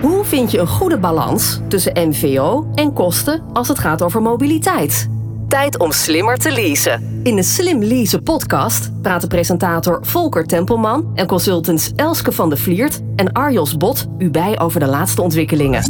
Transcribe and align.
Hoe 0.00 0.24
vind 0.24 0.50
je 0.50 0.58
een 0.58 0.66
goede 0.66 0.98
balans 0.98 1.60
tussen 1.68 2.08
MVO 2.08 2.70
en 2.74 2.92
kosten 2.92 3.42
als 3.52 3.68
het 3.68 3.78
gaat 3.78 4.02
over 4.02 4.22
mobiliteit? 4.22 5.08
Tijd 5.48 5.78
om 5.78 5.92
slimmer 5.92 6.36
te 6.36 6.52
leasen. 6.52 7.20
In 7.22 7.36
de 7.36 7.42
Slim 7.42 7.82
Leasen 7.82 8.22
podcast 8.22 9.02
praten 9.02 9.28
presentator 9.28 9.98
Volker 10.06 10.44
Tempelman 10.44 11.10
en 11.14 11.26
consultants 11.26 11.92
Elske 11.96 12.32
van 12.32 12.50
de 12.50 12.56
Vliert 12.56 13.00
en 13.16 13.32
Arjos 13.32 13.76
Bot 13.76 14.06
u 14.18 14.30
bij 14.30 14.58
over 14.60 14.80
de 14.80 14.86
laatste 14.86 15.22
ontwikkelingen. 15.22 15.82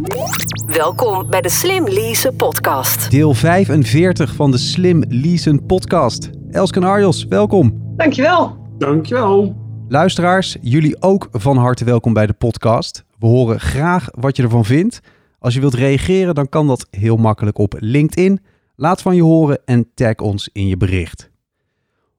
Welkom 0.67 1.31
bij 1.31 1.41
de 1.41 1.49
Slim 1.49 1.89
Leasen 1.89 2.37
podcast. 2.37 3.11
Deel 3.11 3.35
45 3.35 4.35
van 4.35 4.51
de 4.51 4.59
Slim 4.59 5.05
Leasen 5.09 5.67
podcast. 5.67 6.31
Elske 6.51 6.81
en 6.81 6.87
Arjos, 6.87 7.25
welkom. 7.25 7.95
Dankjewel. 7.97 8.57
Dankjewel. 8.79 9.57
Luisteraars, 9.89 10.57
jullie 10.61 11.03
ook 11.03 11.29
van 11.33 11.57
harte 11.57 11.85
welkom 11.85 12.13
bij 12.13 12.27
de 12.27 12.33
podcast. 12.33 13.07
We 13.19 13.27
horen 13.27 13.61
graag 13.61 14.09
wat 14.11 14.37
je 14.37 14.43
ervan 14.43 14.65
vindt. 14.65 15.01
Als 15.39 15.55
je 15.55 15.61
wilt 15.61 15.75
reageren, 15.75 16.35
dan 16.35 16.49
kan 16.49 16.67
dat 16.67 16.87
heel 16.91 17.17
makkelijk 17.17 17.59
op 17.59 17.75
LinkedIn. 17.79 18.41
Laat 18.77 19.03
van 19.03 19.17
je 19.17 19.23
horen 19.23 19.61
en 19.65 19.91
tag 19.95 20.17
ons 20.17 20.51
in 20.53 20.67
je 20.67 20.77
bericht. 20.77 21.31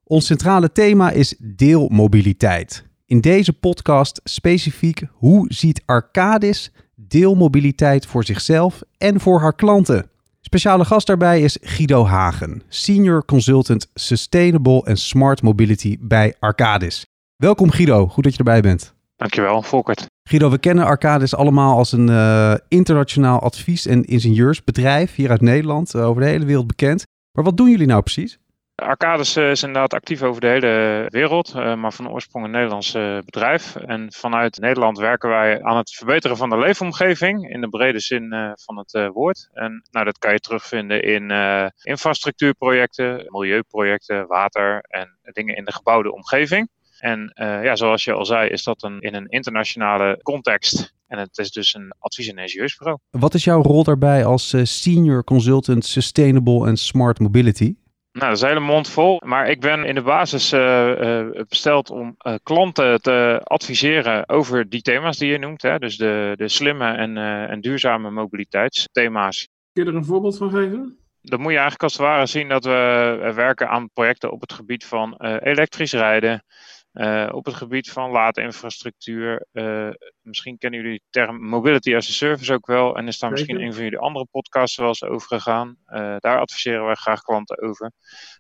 Ons 0.04 0.26
centrale 0.26 0.72
thema 0.72 1.12
is 1.12 1.36
deelmobiliteit. 1.40 2.86
In 3.06 3.22
deze 3.22 3.54
podcast 3.54 4.22
specifiek 4.24 5.04
hoe 5.12 5.54
ziet 5.54 5.82
Arcadis 5.86 6.72
deelmobiliteit 6.96 8.06
voor 8.06 8.24
zichzelf 8.24 8.82
en 8.98 9.20
voor 9.20 9.40
haar 9.40 9.56
klanten. 9.56 10.10
Speciale 10.42 10.86
gast 10.86 11.08
daarbij 11.08 11.42
is 11.42 11.58
Guido 11.62 12.06
Hagen, 12.06 12.62
Senior 12.68 13.26
Consultant 13.26 13.90
Sustainable 13.94 14.84
and 14.84 15.00
Smart 15.00 15.42
Mobility 15.42 15.98
bij 16.00 16.36
Arcadis. 16.40 17.06
Welkom 17.36 17.72
Guido, 17.72 18.08
goed 18.08 18.24
dat 18.24 18.34
je 18.34 18.40
erbij 18.40 18.62
bent. 18.62 18.99
Dankjewel, 19.20 19.62
Volkert. 19.62 20.06
Guido, 20.24 20.50
we 20.50 20.58
kennen 20.58 20.86
Arcadis 20.86 21.36
allemaal 21.36 21.78
als 21.78 21.92
een 21.92 22.08
uh, 22.08 22.54
internationaal 22.68 23.40
advies- 23.40 23.86
en 23.86 24.04
ingenieursbedrijf 24.04 25.16
hier 25.16 25.30
uit 25.30 25.42
Nederland, 25.42 25.94
uh, 25.94 26.08
over 26.08 26.22
de 26.22 26.28
hele 26.28 26.46
wereld 26.46 26.68
bekend. 26.68 27.04
Maar 27.32 27.44
wat 27.44 27.58
doen 27.58 27.70
jullie 27.70 27.88
nou 27.88 28.02
precies? 28.02 28.38
Arcadis 28.76 29.38
uh, 29.38 29.50
is 29.50 29.64
inderdaad 29.64 29.94
actief 29.94 30.22
over 30.22 30.42
de 30.42 30.48
hele 30.48 31.06
wereld, 31.10 31.54
maar 31.54 31.94
van 31.94 32.10
oorsprong 32.10 32.46
een 32.46 32.52
Nederlands 32.52 32.92
bedrijf. 33.26 33.76
En 33.76 34.14
vanuit 34.14 34.60
Nederland 34.60 34.98
werken 34.98 35.30
wij 35.30 35.64
aan 35.64 35.78
het 35.78 35.92
verbeteren 35.92 36.38
van 36.38 36.50
de 36.50 36.58
leefomgeving 36.58 37.50
in 37.50 37.62
de 37.62 37.70
brede 37.70 38.00
zin 38.00 38.54
van 38.56 38.78
het 38.78 39.10
woord. 39.14 39.50
En 39.54 39.88
nou, 39.92 40.06
dat 40.06 40.18
kan 40.18 40.32
je 40.32 40.40
terugvinden 40.40 41.04
in 41.04 41.32
infrastructuurprojecten, 41.82 43.26
milieuprojecten, 43.28 44.28
water 44.28 44.80
en 44.82 45.20
dingen 45.22 45.56
in 45.56 45.66
de 45.66 45.74
gebouwde 45.74 46.14
omgeving. 46.14 46.70
En 47.00 47.34
uh, 47.36 47.64
ja, 47.64 47.76
zoals 47.76 48.04
je 48.04 48.14
al 48.14 48.26
zei, 48.26 48.50
is 48.50 48.64
dat 48.64 48.84
een, 48.84 49.00
in 49.00 49.16
een 49.16 49.28
internationale 49.28 50.20
context. 50.24 50.94
En 51.08 51.18
het 51.18 51.38
is 51.38 51.52
dus 51.52 51.74
een 51.74 51.94
advies- 52.00 52.30
en 52.30 52.38
ingenieursbureau. 52.38 53.00
Wat 53.10 53.34
is 53.34 53.44
jouw 53.44 53.62
rol 53.62 53.84
daarbij 53.84 54.26
als 54.26 54.54
uh, 54.54 54.64
senior 54.64 55.24
consultant 55.24 55.86
Sustainable 55.86 56.68
and 56.68 56.80
Smart 56.80 57.20
Mobility? 57.20 57.76
Nou, 58.12 58.28
dat 58.28 58.36
is 58.36 58.42
een 58.42 58.48
hele 58.48 58.60
mond 58.60 58.90
vol. 58.90 59.22
Maar 59.26 59.50
ik 59.50 59.60
ben 59.60 59.84
in 59.84 59.96
de 59.96 60.02
basis 60.02 60.54
uh, 60.54 61.30
besteld 61.48 61.90
om 61.90 62.18
klanten 62.44 63.02
te 63.02 63.42
adviseren 63.44 64.30
over 64.30 64.70
die 64.70 64.82
thema's 64.82 65.18
die 65.18 65.32
je 65.32 65.38
noemt. 65.38 65.62
Hè? 65.62 65.78
Dus 65.78 65.98
de, 65.98 66.34
de 66.36 66.48
slimme 66.48 66.92
en, 66.92 67.18
en 67.48 67.62
duurzame 67.62 68.12
mobiliteitsthema's. 68.12 69.48
Kun 69.74 69.84
je 69.84 69.90
er 69.90 69.96
een 69.96 70.06
voorbeeld 70.06 70.38
van 70.38 70.50
geven? 70.50 70.98
Dan 71.22 71.40
moet 71.40 71.52
je 71.52 71.58
eigenlijk 71.58 71.84
als 71.84 71.94
het 71.94 72.02
ware 72.02 72.26
zien 72.26 72.50
dat 72.50 72.64
we 72.64 73.32
werken 73.36 73.70
aan 73.70 73.90
projecten 73.94 74.32
op 74.32 74.42
het 74.42 74.54
gebied 74.54 74.86
van 74.86 75.16
elektrisch 75.22 75.94
rijden. 75.94 76.44
Uh, 76.94 77.30
op 77.32 77.46
het 77.46 77.56
gebied 77.56 77.92
van 77.92 78.12
laadinfrastructuur. 78.12 79.48
Uh, 79.52 79.90
misschien 80.22 80.58
kennen 80.58 80.82
jullie 80.82 80.98
de 80.98 81.06
term 81.10 81.42
mobility 81.42 81.96
as 81.96 82.10
a 82.10 82.12
service 82.12 82.54
ook 82.54 82.68
wel. 82.68 82.96
En 82.96 83.08
is 83.08 83.20
daar 83.20 83.32
misschien 83.32 83.62
een 83.62 83.74
van 83.74 83.84
jullie 83.84 84.00
andere 84.00 84.28
podcasts 84.32 84.78
wel 84.78 84.88
eens 84.88 85.04
over 85.04 85.28
gegaan. 85.28 85.76
Uh, 85.88 86.16
daar 86.18 86.40
adviseren 86.40 86.86
wij 86.86 86.96
graag 86.96 87.22
klanten 87.22 87.62
over. 87.62 87.92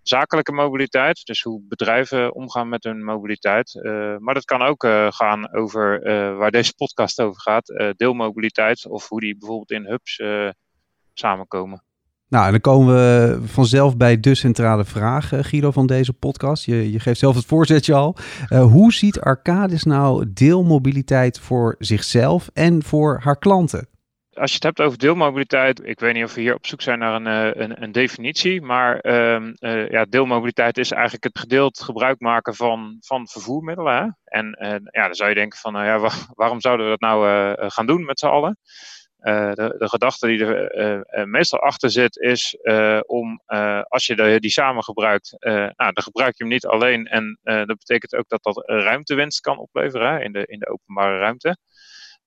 Zakelijke 0.01 0.51
mobiliteit, 0.51 1.25
dus 1.25 1.41
hoe 1.41 1.61
bedrijven 1.67 2.35
omgaan 2.35 2.69
met 2.69 2.83
hun 2.83 3.03
mobiliteit. 3.03 3.79
maar 4.19 4.33
dat 4.33 4.45
kan 4.45 4.61
ook 4.61 4.85
gaan 5.09 5.53
over 5.53 6.01
waar 6.37 6.51
deze 6.51 6.73
podcast 6.75 7.21
over 7.21 7.41
gaat. 7.41 7.93
deelmobiliteit 7.97 8.85
of 8.85 9.07
hoe 9.07 9.19
die 9.19 9.37
bijvoorbeeld 9.37 9.71
in 9.71 9.85
hubs 9.85 10.21
samenkomen. 11.13 11.83
Nou, 12.29 12.45
en 12.45 12.51
dan 12.51 12.61
komen 12.61 12.95
we 12.95 13.39
vanzelf 13.47 13.97
bij 13.97 14.19
de 14.19 14.35
centrale 14.35 14.85
vraag, 14.85 15.29
Guido, 15.29 15.71
van 15.71 15.87
deze 15.87 16.13
podcast. 16.13 16.65
Je, 16.65 16.91
je 16.91 16.99
geeft 16.99 17.19
zelf 17.19 17.35
het 17.35 17.45
voorzetje 17.45 17.93
al. 17.93 18.15
Uh, 18.49 18.61
hoe 18.61 18.93
ziet 18.93 19.19
Arcadis 19.21 19.83
nou 19.83 20.25
deelmobiliteit 20.33 21.39
voor 21.39 21.75
zichzelf 21.79 22.49
en 22.53 22.83
voor 22.83 23.19
haar 23.23 23.37
klanten? 23.37 23.87
Als 24.33 24.49
je 24.49 24.55
het 24.55 24.63
hebt 24.63 24.81
over 24.81 24.97
deelmobiliteit, 24.97 25.87
ik 25.87 25.99
weet 25.99 26.13
niet 26.13 26.23
of 26.23 26.33
we 26.33 26.41
hier 26.41 26.55
op 26.55 26.65
zoek 26.65 26.81
zijn 26.81 26.99
naar 26.99 27.15
een, 27.15 27.61
een, 27.61 27.83
een 27.83 27.91
definitie, 27.91 28.61
maar 28.61 29.05
uh, 29.05 29.89
ja, 29.89 30.05
deelmobiliteit 30.09 30.77
is 30.77 30.91
eigenlijk 30.91 31.23
het 31.23 31.39
gedeeld 31.39 31.81
gebruik 31.81 32.19
maken 32.19 32.55
van, 32.55 32.97
van 32.99 33.27
vervoermiddelen. 33.27 34.17
En 34.23 34.57
ja, 34.91 35.05
dan 35.05 35.15
zou 35.15 35.29
je 35.29 35.35
denken 35.35 35.59
van, 35.59 35.73
nou 35.73 35.85
ja, 35.85 35.99
waar, 35.99 36.25
waarom 36.33 36.61
zouden 36.61 36.85
we 36.85 36.91
dat 36.91 37.09
nou 37.09 37.55
gaan 37.69 37.85
doen 37.85 38.05
met 38.05 38.19
z'n 38.19 38.27
allen? 38.27 38.57
Uh, 39.21 39.53
de, 39.53 39.87
gedachte 39.89 40.27
die 40.27 40.45
er 40.45 41.05
uh, 41.17 41.23
meestal 41.25 41.59
achter 41.59 41.91
zit 41.91 42.17
is 42.17 42.57
om, 43.05 43.41
als 43.87 44.05
je 44.05 44.39
die 44.39 44.51
samen 44.51 44.83
gebruikt, 44.83 45.35
nou, 45.39 45.73
dan 45.75 46.03
gebruik 46.03 46.37
je 46.37 46.43
hem 46.43 46.53
niet 46.53 46.65
alleen. 46.65 47.07
En 47.07 47.39
dat 47.43 47.77
betekent 47.77 48.15
ook 48.15 48.29
dat 48.29 48.43
dat 48.43 48.63
ruimtewinst 48.65 49.41
kan 49.41 49.57
opleveren 49.57 50.21
in, 50.21 50.31
de, 50.31 50.45
in 50.45 50.59
de 50.59 50.69
openbare 50.69 51.17
ruimte. 51.17 51.57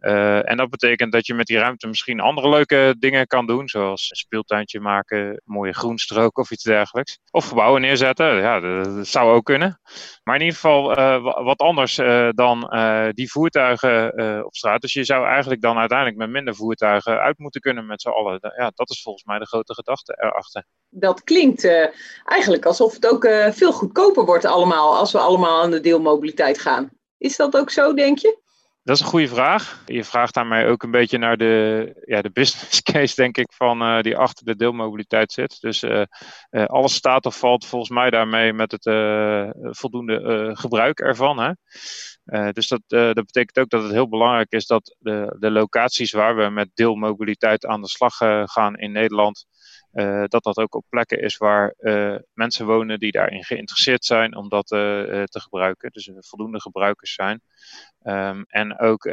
Uh, 0.03 0.51
en 0.51 0.57
dat 0.57 0.71
betekent 0.71 1.13
dat 1.13 1.27
je 1.27 1.35
met 1.35 1.47
die 1.47 1.59
ruimte 1.59 1.87
misschien 1.87 2.21
andere 2.21 2.49
leuke 2.49 2.95
dingen 2.99 3.27
kan 3.27 3.47
doen, 3.47 3.69
zoals 3.69 4.11
een 4.11 4.17
speeltuintje 4.17 4.81
maken, 4.81 5.43
mooie 5.45 5.75
groenstrook 5.75 6.39
of 6.39 6.51
iets 6.51 6.63
dergelijks. 6.63 7.19
Of 7.31 7.49
gebouwen 7.49 7.81
neerzetten, 7.81 8.37
ja, 8.37 8.61
dat, 8.61 9.07
zou 9.07 9.35
ook 9.35 9.45
kunnen. 9.45 9.81
Maar 10.23 10.35
in 10.35 10.41
ieder 10.41 10.55
geval 10.55 10.99
uh, 10.99 11.45
wat 11.45 11.59
anders 11.59 11.99
uh, 11.99 12.29
dan 12.31 12.61
die 13.15 13.31
voertuigen 13.31 14.45
op 14.45 14.55
straat. 14.55 14.81
Dus 14.81 14.93
je 14.93 15.05
zou 15.05 15.27
eigenlijk 15.27 15.61
dan 15.61 15.79
uiteindelijk 15.79 16.19
met 16.19 16.31
minder 16.31 16.55
voertuigen 16.55 17.21
uit 17.21 17.39
moeten 17.39 17.61
kunnen 17.61 17.87
met 17.87 18.01
z'n 18.01 18.09
allen. 18.09 18.39
Ja, 18.57 18.73
dat 18.75 18.91
is 18.91 19.03
volgens 19.03 19.25
mij 19.25 19.39
de 19.39 19.47
grote 19.47 19.75
gedachte 19.75 20.17
erachter. 20.21 20.65
Dat 20.89 21.25
klinkt 21.25 21.69
eigenlijk 22.25 22.65
alsof 22.65 22.95
het 22.95 23.07
ook 23.07 23.29
veel 23.51 23.73
goedkoper 23.73 24.25
wordt 24.25 24.45
allemaal, 24.45 24.97
als 24.97 25.13
we 25.13 25.19
allemaal 25.19 25.63
aan 25.63 25.71
de 25.71 25.81
deelmobiliteit 25.81 26.59
gaan. 26.59 26.91
Is 27.19 27.37
dat 27.37 27.57
ook 27.57 27.71
zo, 27.71 27.95
denk 27.95 28.19
je? 28.19 28.41
Dat 28.85 28.97
is 28.97 29.03
een 29.03 29.09
goede 29.09 29.29
vraag. 29.29 29.83
Je 29.87 30.05
vraagt 30.05 30.35
daarmee 30.35 30.67
ook 30.67 30.83
een 30.83 30.91
beetje 30.91 31.19
naar 31.19 31.37
de, 31.37 32.03
ja, 32.05 32.23
de 32.23 32.31
business 32.31 32.83
case, 32.93 33.15
denk 33.15 33.37
ik, 33.37 33.53
van, 33.53 33.83
uh, 33.83 34.01
die 34.01 34.17
achter 34.17 34.45
de 34.45 34.57
deelmobiliteit 34.57 35.33
zit. 35.33 35.61
Dus 35.61 35.83
uh, 35.83 36.03
uh, 36.51 36.65
alles 36.65 36.95
staat 36.95 37.27
of 37.27 37.39
valt 37.39 37.67
volgens 37.67 37.91
mij 37.91 38.11
daarmee 38.11 38.53
met 38.53 38.73
het 38.73 38.85
voldoende 39.77 40.51
gebruik 40.55 41.01
ervan. 41.01 41.39
Hè? 41.39 41.53
dus 42.53 42.69
dat, 42.69 42.83
dat 42.87 43.15
betekent 43.15 43.59
ook 43.59 43.69
dat 43.69 43.83
het 43.83 43.93
heel 43.93 44.09
belangrijk 44.09 44.53
is 44.53 44.67
dat 44.67 44.97
de, 44.99 45.37
de 45.39 45.51
locaties 45.51 46.13
waar 46.13 46.37
we 46.37 46.49
met 46.51 46.71
deelmobiliteit 46.75 47.67
aan 47.67 47.81
de 47.81 47.89
slag 47.89 48.17
gaan 48.45 48.77
in 48.77 48.93
Nederland, 48.93 49.47
uh, 49.93 50.25
dat 50.27 50.43
dat 50.43 50.57
ook 50.57 50.75
op 50.75 50.85
plekken 50.89 51.21
is 51.21 51.37
waar 51.37 51.75
uh, 51.79 52.17
mensen 52.33 52.67
wonen 52.67 52.99
die 52.99 53.13
daarin 53.13 53.45
geïnteresseerd 53.45 54.05
zijn 54.05 54.37
om 54.37 54.49
dat 54.49 54.71
uh, 54.73 54.79
te 55.23 55.41
gebruiken. 55.41 55.91
Dus 55.91 56.07
er 56.09 56.25
voldoende 56.25 56.61
gebruikers 56.61 57.15
zijn. 57.15 57.43
Um, 58.03 58.45
en 58.49 58.79
ook, 58.79 59.07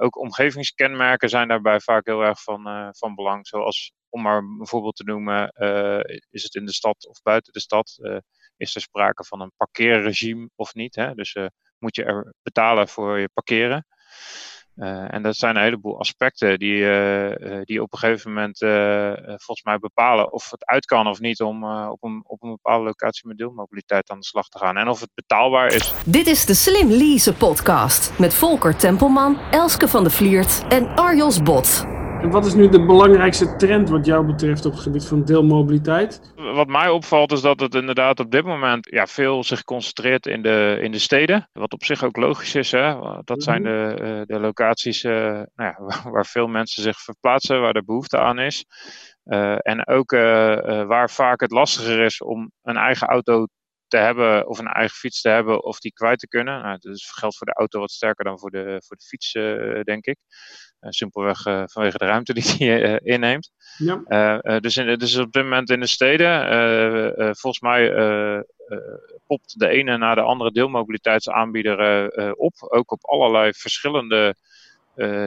ook 0.00 0.18
omgevingskenmerken 0.18 1.28
zijn 1.28 1.48
daarbij 1.48 1.80
vaak 1.80 2.06
heel 2.06 2.22
erg 2.22 2.42
van, 2.42 2.92
van 2.96 3.14
belang. 3.14 3.46
Zoals, 3.46 3.92
om 4.08 4.22
maar 4.22 4.36
een 4.36 4.66
voorbeeld 4.66 4.96
te 4.96 5.04
noemen, 5.04 5.52
is 6.30 6.42
het 6.42 6.54
in 6.54 6.64
de 6.66 6.72
stad 6.72 7.06
of 7.06 7.22
buiten 7.22 7.52
de 7.52 7.60
stad? 7.60 7.98
is 8.56 8.74
er 8.74 8.80
sprake 8.80 9.24
van 9.24 9.40
een 9.40 9.52
parkeerregime 9.56 10.50
of 10.54 10.74
niet? 10.74 10.94
Hè? 10.94 11.14
Dus 11.14 11.36
moet 11.78 11.96
je 11.96 12.04
er 12.04 12.34
betalen 12.42 12.88
voor 12.88 13.18
je 13.18 13.28
parkeren? 13.28 13.86
Uh, 14.80 15.14
en 15.14 15.22
dat 15.22 15.36
zijn 15.36 15.56
een 15.56 15.62
heleboel 15.62 15.98
aspecten 15.98 16.58
die, 16.58 16.76
uh, 16.76 17.60
die 17.62 17.82
op 17.82 17.92
een 17.92 17.98
gegeven 17.98 18.32
moment 18.32 18.58
volgens 19.26 19.62
mij 19.62 19.78
bepalen 19.78 20.32
of 20.32 20.50
het 20.50 20.66
uit 20.66 20.86
kan 20.86 21.06
of 21.06 21.20
niet 21.20 21.40
om 21.40 21.64
op, 21.64 22.02
een, 22.02 22.22
op 22.26 22.42
een 22.42 22.50
bepaalde 22.50 22.84
locatie 22.84 23.28
met 23.28 23.38
deelmobiliteit 23.38 24.10
aan 24.10 24.18
de 24.18 24.24
slag 24.24 24.48
te 24.48 24.58
gaan. 24.58 24.76
En 24.76 24.88
of 24.88 25.00
het 25.00 25.10
betaalbaar 25.14 25.72
is. 25.72 25.94
Dit 26.06 26.26
is 26.26 26.46
de 26.46 26.54
Slim 26.54 26.88
Lease 26.88 27.34
podcast 27.34 28.18
met 28.18 28.34
Volker 28.34 28.76
Tempelman, 28.76 29.38
Elske 29.50 29.88
van 29.88 30.04
de 30.04 30.10
Vliert 30.10 30.64
en 30.68 30.96
Arjos 30.96 31.42
Bot. 31.42 31.99
En 32.20 32.30
wat 32.30 32.46
is 32.46 32.54
nu 32.54 32.68
de 32.68 32.86
belangrijkste 32.86 33.56
trend 33.56 33.88
wat 33.88 34.06
jou 34.06 34.26
betreft 34.26 34.64
op 34.64 34.72
het 34.72 34.80
gebied 34.80 35.04
van 35.04 35.24
deelmobiliteit? 35.24 36.32
Wat 36.36 36.68
mij 36.68 36.88
opvalt 36.88 37.32
is 37.32 37.40
dat 37.40 37.60
het 37.60 37.74
inderdaad 37.74 38.20
op 38.20 38.30
dit 38.30 38.44
moment 38.44 38.86
ja, 38.90 39.06
veel 39.06 39.44
zich 39.44 39.64
concentreert 39.64 40.26
in 40.26 40.42
de, 40.42 40.78
in 40.82 40.92
de 40.92 40.98
steden. 40.98 41.48
Wat 41.52 41.72
op 41.72 41.84
zich 41.84 42.04
ook 42.04 42.16
logisch 42.16 42.54
is. 42.54 42.70
Hè? 42.70 42.94
Dat 43.24 43.42
zijn 43.42 43.62
Mhm. 43.62 43.70
de, 43.72 43.94
eh, 44.02 44.20
de 44.24 44.40
locaties 44.40 45.04
eh, 45.04 45.12
nou 45.12 45.46
ja, 45.54 45.76
waar, 46.12 46.26
veel 46.26 46.46
mensen 46.46 46.82
zich 46.82 47.00
verplaatsen, 47.00 47.60
waar 47.60 47.74
er 47.74 47.84
behoefte 47.84 48.18
aan 48.18 48.38
is. 48.38 48.64
Eh, 49.24 49.56
en 49.58 49.86
ook 49.86 50.10
waar 50.86 51.10
vaak 51.10 51.40
het 51.40 51.50
lastiger 51.50 52.04
is 52.04 52.20
om 52.22 52.52
een 52.62 52.76
eigen 52.76 53.06
auto 53.06 53.46
te 53.88 53.96
hebben 53.96 54.48
of 54.48 54.58
een 54.58 54.66
eigen 54.66 54.96
fiets 54.96 55.20
te 55.20 55.28
hebben 55.28 55.64
of 55.64 55.78
die 55.78 55.92
kwijt 55.92 56.18
te 56.18 56.28
kunnen. 56.28 56.62
Nou, 56.62 56.76
dat 56.80 57.02
geldt 57.02 57.36
voor 57.36 57.46
de 57.46 57.52
auto 57.52 57.80
wat 57.80 57.90
sterker 57.90 58.24
dan 58.24 58.38
voor 58.38 58.50
de, 58.50 58.82
voor 58.86 58.96
de 58.96 59.04
fiets, 59.04 59.32
denk 59.84 60.06
ik. 60.06 60.18
Simpelweg 60.80 61.42
vanwege 61.42 61.98
de 61.98 62.04
ruimte 62.04 62.34
die 62.34 62.56
die 62.56 63.00
inneemt. 63.00 63.52
Ja. 63.78 64.38
dus, 64.58 64.76
in, 64.76 64.98
dus 64.98 65.16
op 65.16 65.32
dit 65.32 65.42
moment 65.42 65.70
in 65.70 65.80
de 65.80 65.86
steden, 65.86 67.36
volgens 67.36 67.60
mij 67.60 67.92
popt 69.26 69.58
de 69.58 69.68
ene 69.68 69.96
na 69.96 70.14
de 70.14 70.20
andere 70.20 70.52
deelmobiliteitsaanbieder 70.52 72.32
op. 72.34 72.54
Ook 72.58 72.92
op 72.92 73.04
allerlei 73.06 73.52
verschillende 73.52 74.34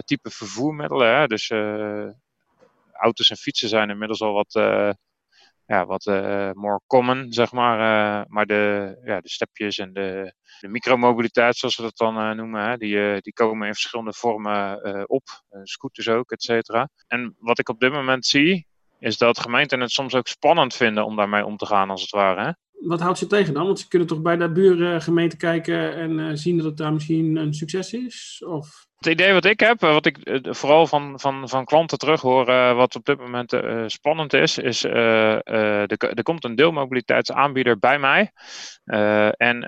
type 0.05 0.29
vervoermiddelen. 0.29 1.15
Hè? 1.15 1.27
Dus 1.27 1.51
auto's 2.93 3.29
en 3.29 3.37
fietsen 3.37 3.69
zijn 3.69 3.89
inmiddels 3.89 4.21
al 4.21 4.33
wat, 4.33 4.53
ja, 5.65 5.85
wat 5.85 6.05
uh, 6.05 6.51
more 6.51 6.81
common, 6.87 7.25
zeg 7.33 7.51
maar. 7.51 7.79
Uh, 7.79 8.25
maar 8.27 8.45
de, 8.45 8.95
ja, 9.05 9.19
de 9.21 9.29
stepjes 9.29 9.77
en 9.77 9.93
de, 9.93 10.33
de 10.59 10.67
micromobiliteit, 10.67 11.55
zoals 11.55 11.77
we 11.77 11.83
dat 11.83 11.97
dan 11.97 12.35
noemen, 12.35 12.69
hè, 12.69 12.77
die, 12.77 13.21
die 13.21 13.33
komen 13.33 13.67
in 13.67 13.73
verschillende 13.73 14.13
vormen 14.13 15.09
op. 15.09 15.23
scooters 15.63 16.09
ook, 16.09 16.31
et 16.31 16.43
cetera. 16.43 16.89
En 17.07 17.35
wat 17.39 17.59
ik 17.59 17.69
op 17.69 17.79
dit 17.79 17.91
moment 17.91 18.25
zie, 18.25 18.67
is 18.99 19.17
dat 19.17 19.39
gemeenten 19.39 19.79
het 19.79 19.91
soms 19.91 20.15
ook 20.15 20.27
spannend 20.27 20.73
vinden 20.73 21.05
om 21.05 21.15
daarmee 21.15 21.45
om 21.45 21.57
te 21.57 21.65
gaan, 21.65 21.89
als 21.89 22.01
het 22.01 22.11
ware. 22.11 22.43
Hè? 22.43 22.51
Wat 22.87 22.99
houdt 22.99 23.17
ze 23.17 23.27
tegen 23.27 23.53
dan? 23.53 23.65
Want 23.65 23.79
ze 23.79 23.87
kunnen 23.87 24.07
toch 24.07 24.21
bij 24.21 24.37
de 24.37 24.51
buurgemeente 24.51 25.37
kijken 25.37 25.95
en 25.95 26.37
zien 26.37 26.57
dat 26.57 26.65
het 26.65 26.77
daar 26.77 26.93
misschien 26.93 27.35
een 27.35 27.53
succes 27.53 27.93
is? 27.93 28.43
Of 28.47 28.87
het 29.03 29.13
idee 29.13 29.33
wat 29.33 29.45
ik 29.45 29.59
heb, 29.59 29.83
eh, 29.83 29.93
wat 29.93 30.05
ik 30.05 30.17
eh, 30.17 30.53
vooral 30.53 30.87
van, 30.87 31.19
van, 31.19 31.49
van 31.49 31.65
klanten 31.65 31.97
terug 31.97 32.21
hoor, 32.21 32.47
eh, 32.47 32.75
wat 32.75 32.95
op 32.95 33.05
dit 33.05 33.19
moment 33.19 33.53
spannend 33.91 34.33
is, 34.33 34.57
is 34.57 34.83
er, 34.83 35.43
er 35.99 36.23
komt 36.23 36.43
een 36.43 36.55
deelmobiliteitsaanbieder 36.55 37.79
bij 37.79 37.99
mij. 37.99 38.31
en 39.37 39.59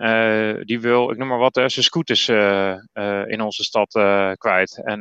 die 0.66 0.80
wil, 0.80 1.12
ik 1.12 1.18
noem 1.18 1.28
maar 1.28 1.38
wat, 1.38 1.54
zijn 1.56 1.72
scooters 1.72 2.28
in 3.28 3.42
onze 3.42 3.64
stad 3.64 3.92
kwijt. 4.38 4.82
En 4.84 5.00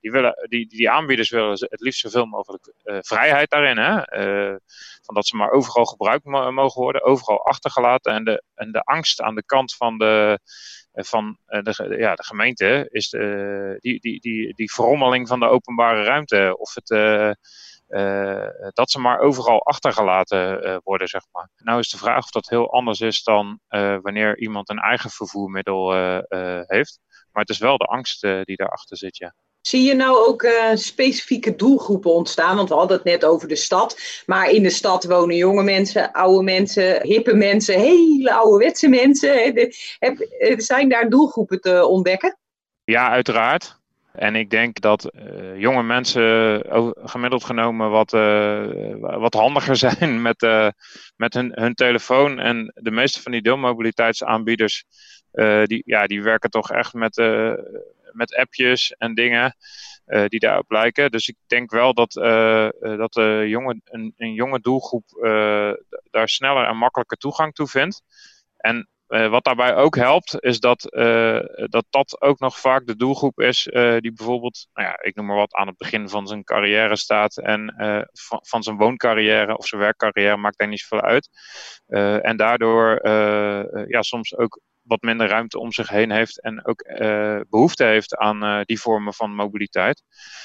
die, 0.00 0.10
willen, 0.10 0.46
die, 0.48 0.68
die 0.68 0.90
aanbieders 0.90 1.30
willen 1.30 1.50
het 1.50 1.80
liefst 1.80 2.00
zoveel 2.00 2.26
mogelijk 2.26 2.72
vrijheid 3.00 3.50
daarin. 3.50 3.78
Hè? 3.78 4.00
van 5.02 5.14
dat 5.14 5.26
ze 5.26 5.36
maar 5.36 5.50
overal 5.50 5.84
gebruikt 5.84 6.24
mogen 6.24 6.82
worden, 6.82 7.02
overal 7.02 7.44
achtergelaten. 7.44 8.12
En 8.12 8.24
de, 8.24 8.42
en 8.54 8.72
de 8.72 8.82
angst 8.82 9.20
aan 9.20 9.34
de 9.34 9.44
kant 9.44 9.74
van 9.74 9.98
de 9.98 10.38
van 10.92 11.38
eh, 11.46 11.62
de, 11.62 11.96
ja, 11.98 12.14
de 12.14 12.24
gemeente 12.24 12.88
is 12.90 13.08
de, 13.08 13.76
die, 13.78 14.00
die, 14.00 14.20
die, 14.20 14.54
die 14.54 14.72
verrommeling 14.72 15.28
van 15.28 15.40
de 15.40 15.46
openbare 15.46 16.02
ruimte. 16.02 16.54
Of 16.58 16.74
het, 16.74 16.90
uh, 16.90 17.32
dat 18.72 18.90
ze 18.90 18.98
maar 19.00 19.18
overal 19.18 19.64
achtergelaten 19.64 20.80
worden, 20.84 21.08
zeg 21.08 21.22
maar. 21.32 21.48
Nou 21.56 21.78
is 21.78 21.90
de 21.90 21.98
vraag 21.98 22.22
of 22.22 22.30
dat 22.30 22.48
heel 22.48 22.72
anders 22.72 23.00
is 23.00 23.22
dan 23.22 23.60
wanneer 24.02 24.38
iemand 24.38 24.68
een 24.68 24.78
eigen 24.78 25.10
vervoermiddel 25.10 25.92
heeft. 26.66 27.00
Maar 27.32 27.42
het 27.42 27.48
is 27.48 27.58
wel 27.58 27.78
de 27.78 27.84
angst 27.84 28.20
die 28.20 28.56
daarachter 28.56 28.96
zit, 28.96 29.16
ja. 29.16 29.34
Zie 29.62 29.82
je 29.82 29.94
nou 29.94 30.28
ook 30.28 30.42
uh, 30.42 30.70
specifieke 30.74 31.54
doelgroepen 31.54 32.14
ontstaan? 32.14 32.56
Want 32.56 32.68
we 32.68 32.74
hadden 32.74 32.96
het 32.96 33.06
net 33.06 33.24
over 33.24 33.48
de 33.48 33.56
stad. 33.56 34.22
Maar 34.26 34.50
in 34.50 34.62
de 34.62 34.70
stad 34.70 35.04
wonen 35.04 35.36
jonge 35.36 35.62
mensen, 35.62 36.12
oude 36.12 36.42
mensen, 36.42 37.06
hippe 37.06 37.34
mensen, 37.34 37.80
hele 37.80 38.32
ouderwetse 38.32 38.88
mensen. 38.88 39.42
heb, 39.98 40.18
eh, 40.18 40.58
zijn 40.58 40.88
daar 40.88 41.08
doelgroepen 41.08 41.60
te 41.60 41.86
ontdekken? 41.86 42.38
Ja, 42.84 43.10
uiteraard. 43.10 43.80
En 44.12 44.36
ik 44.36 44.50
denk 44.50 44.80
dat 44.80 45.10
uh, 45.14 45.60
jonge 45.60 45.82
mensen 45.82 46.62
gemiddeld 47.04 47.44
genomen 47.44 47.90
wat, 47.90 48.10
wat 49.00 49.34
handiger 49.34 49.76
zijn 49.90 50.22
met, 50.22 50.46
met 51.16 51.34
hun, 51.34 51.52
hun 51.54 51.74
telefoon. 51.74 52.38
En 52.38 52.72
de 52.74 52.90
meeste 52.90 53.22
van 53.22 53.32
die 53.32 53.42
deelmobiliteitsaanbieders, 53.42 54.84
die, 55.64 55.82
ja, 55.86 56.06
die 56.06 56.22
werken 56.22 56.50
toch 56.50 56.70
echt 56.70 56.92
met 56.92 57.16
met 58.12 58.34
appjes 58.34 58.90
en 58.98 59.14
dingen 59.14 59.56
uh, 60.06 60.24
die 60.26 60.40
daarop 60.40 60.70
lijken. 60.70 61.10
Dus 61.10 61.28
ik 61.28 61.36
denk 61.46 61.70
wel 61.70 61.94
dat, 61.94 62.16
uh, 62.16 62.68
dat 62.80 63.12
de 63.12 63.44
jonge, 63.48 63.80
een, 63.84 64.14
een 64.16 64.32
jonge 64.32 64.60
doelgroep 64.60 65.04
daar 66.10 66.28
sneller 66.28 66.66
en 66.66 66.76
makkelijker 66.76 67.16
toegang 67.16 67.54
toe 67.54 67.66
vindt. 67.66 68.02
En 68.56 68.86
wat 69.06 69.44
daarbij 69.44 69.74
ook 69.74 69.96
helpt, 69.96 70.36
is 70.40 70.60
dat, 70.60 70.82
dat 71.70 71.84
dat 71.90 72.20
ook 72.20 72.38
nog 72.38 72.58
vaak 72.58 72.86
de 72.86 72.96
doelgroep 72.96 73.40
is 73.40 73.62
die 73.98 74.12
bijvoorbeeld, 74.12 74.68
nou 74.72 74.88
ja, 74.88 75.02
ik 75.02 75.14
noem 75.14 75.26
maar 75.26 75.36
wat, 75.36 75.54
aan 75.54 75.66
het 75.66 75.76
begin 75.76 76.08
van 76.08 76.26
zijn 76.26 76.44
carrière 76.44 76.96
staat 76.96 77.36
en 77.36 77.74
van, 78.12 78.40
van, 78.42 78.62
zijn 78.62 78.76
wooncarrière 78.76 79.56
of 79.56 79.66
zijn 79.66 79.80
werkcarrière, 79.80 80.36
maakt 80.36 80.58
daar 80.58 80.68
niet 80.68 80.80
zoveel 80.80 81.06
uit. 81.06 81.28
en 82.22 82.36
daardoor 82.36 83.08
ja, 83.88 84.02
soms 84.02 84.36
ook 84.36 84.60
wat 84.92 85.02
minder 85.02 85.28
ruimte 85.28 85.58
om 85.58 85.72
zich 85.72 85.88
heen 85.88 86.10
heeft 86.10 86.40
en 86.40 86.66
ook 86.66 86.84
uh, 86.86 87.40
behoefte 87.48 87.84
heeft 87.84 88.16
aan 88.16 88.44
uh, 88.44 88.60
die 88.64 88.80
vormen 88.80 89.14
van 89.14 89.34
mobiliteit, 89.34 90.02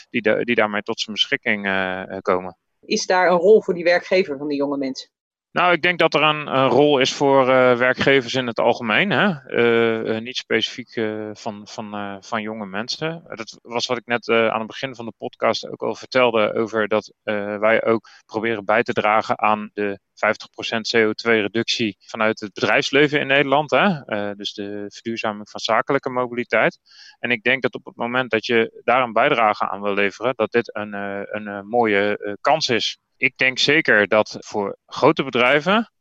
die, 0.10 0.44
die 0.44 0.56
daarmee 0.56 0.82
tot 0.82 1.00
zijn 1.00 1.16
beschikking 1.16 1.66
uh, 1.66 2.18
komen. 2.22 2.58
Is 2.80 3.06
daar 3.06 3.32
een 3.32 3.38
rol 3.38 3.62
voor 3.62 3.74
die 3.74 3.84
werkgever 3.84 4.38
van 4.38 4.48
die 4.48 4.58
jonge 4.58 4.78
mensen? 4.78 5.10
Nou, 5.58 5.74
ik 5.74 5.82
denk 5.82 6.00
dat 6.00 6.14
er 6.14 6.22
een, 6.22 6.68
rol 6.68 7.00
is 7.00 7.14
voor 7.14 7.42
uh, 7.42 7.78
werkgevers 7.78 8.34
in 8.34 8.48
het 8.48 8.60
algemeen. 8.60 9.10
Hè? 9.10 9.28
Uh, 9.48 10.16
uh, 10.16 10.22
niet 10.22 10.38
specifiek 10.38 11.02
van, 11.34 11.68
van, 11.68 12.18
van 12.24 12.42
jonge 12.42 12.66
mensen. 12.66 13.24
Dat 13.28 13.60
was 13.62 13.86
wat 13.86 13.98
ik 13.98 14.06
net 14.06 14.30
aan 14.30 14.58
het 14.58 14.68
begin 14.68 14.96
van 14.96 15.06
de 15.06 15.14
podcast 15.18 15.70
ook 15.70 15.82
al 15.82 15.96
vertelde. 15.96 16.54
Over 16.54 16.88
dat 16.88 17.14
wij 17.60 17.84
ook 17.84 18.10
proberen 18.26 18.66
bij 18.66 18.84
te 18.84 18.94
dragen 18.94 19.40
aan 19.40 19.70
de 19.74 20.00
50% 20.00 20.98
CO2-reductie 20.98 21.98
vanuit 22.00 22.40
het 22.40 22.54
bedrijfsleven 22.54 23.20
in 23.20 23.28
Nederland. 23.28 23.72
Hè? 23.72 24.36
dus 24.36 24.54
de 24.54 24.86
verduurzaming 24.88 25.50
van 25.50 25.60
zakelijke 25.60 26.10
mobiliteit. 26.10 26.80
En 27.20 27.32
ik 27.32 27.44
denk 27.44 27.62
dat 27.62 27.76
op 27.76 27.86
het 27.86 27.96
moment 27.96 28.32
dat 28.32 28.46
je 28.46 28.82
daar 28.84 29.04
een 29.04 29.14
bijdrage 29.14 29.70
aan 29.70 29.82
wil 29.82 29.94
leveren, 29.94 30.34
dat 30.36 30.52
dit 30.52 30.76
een, 30.76 30.94
een 31.36 31.68
mooie 31.68 32.38
kans 32.42 32.70
is 32.70 33.00
ik 33.18 33.38
denk 33.38 33.60
zeker 33.60 34.08
dat 34.08 34.38
voor 34.40 34.78
grote 34.86 35.24
bedrijven 35.24 35.92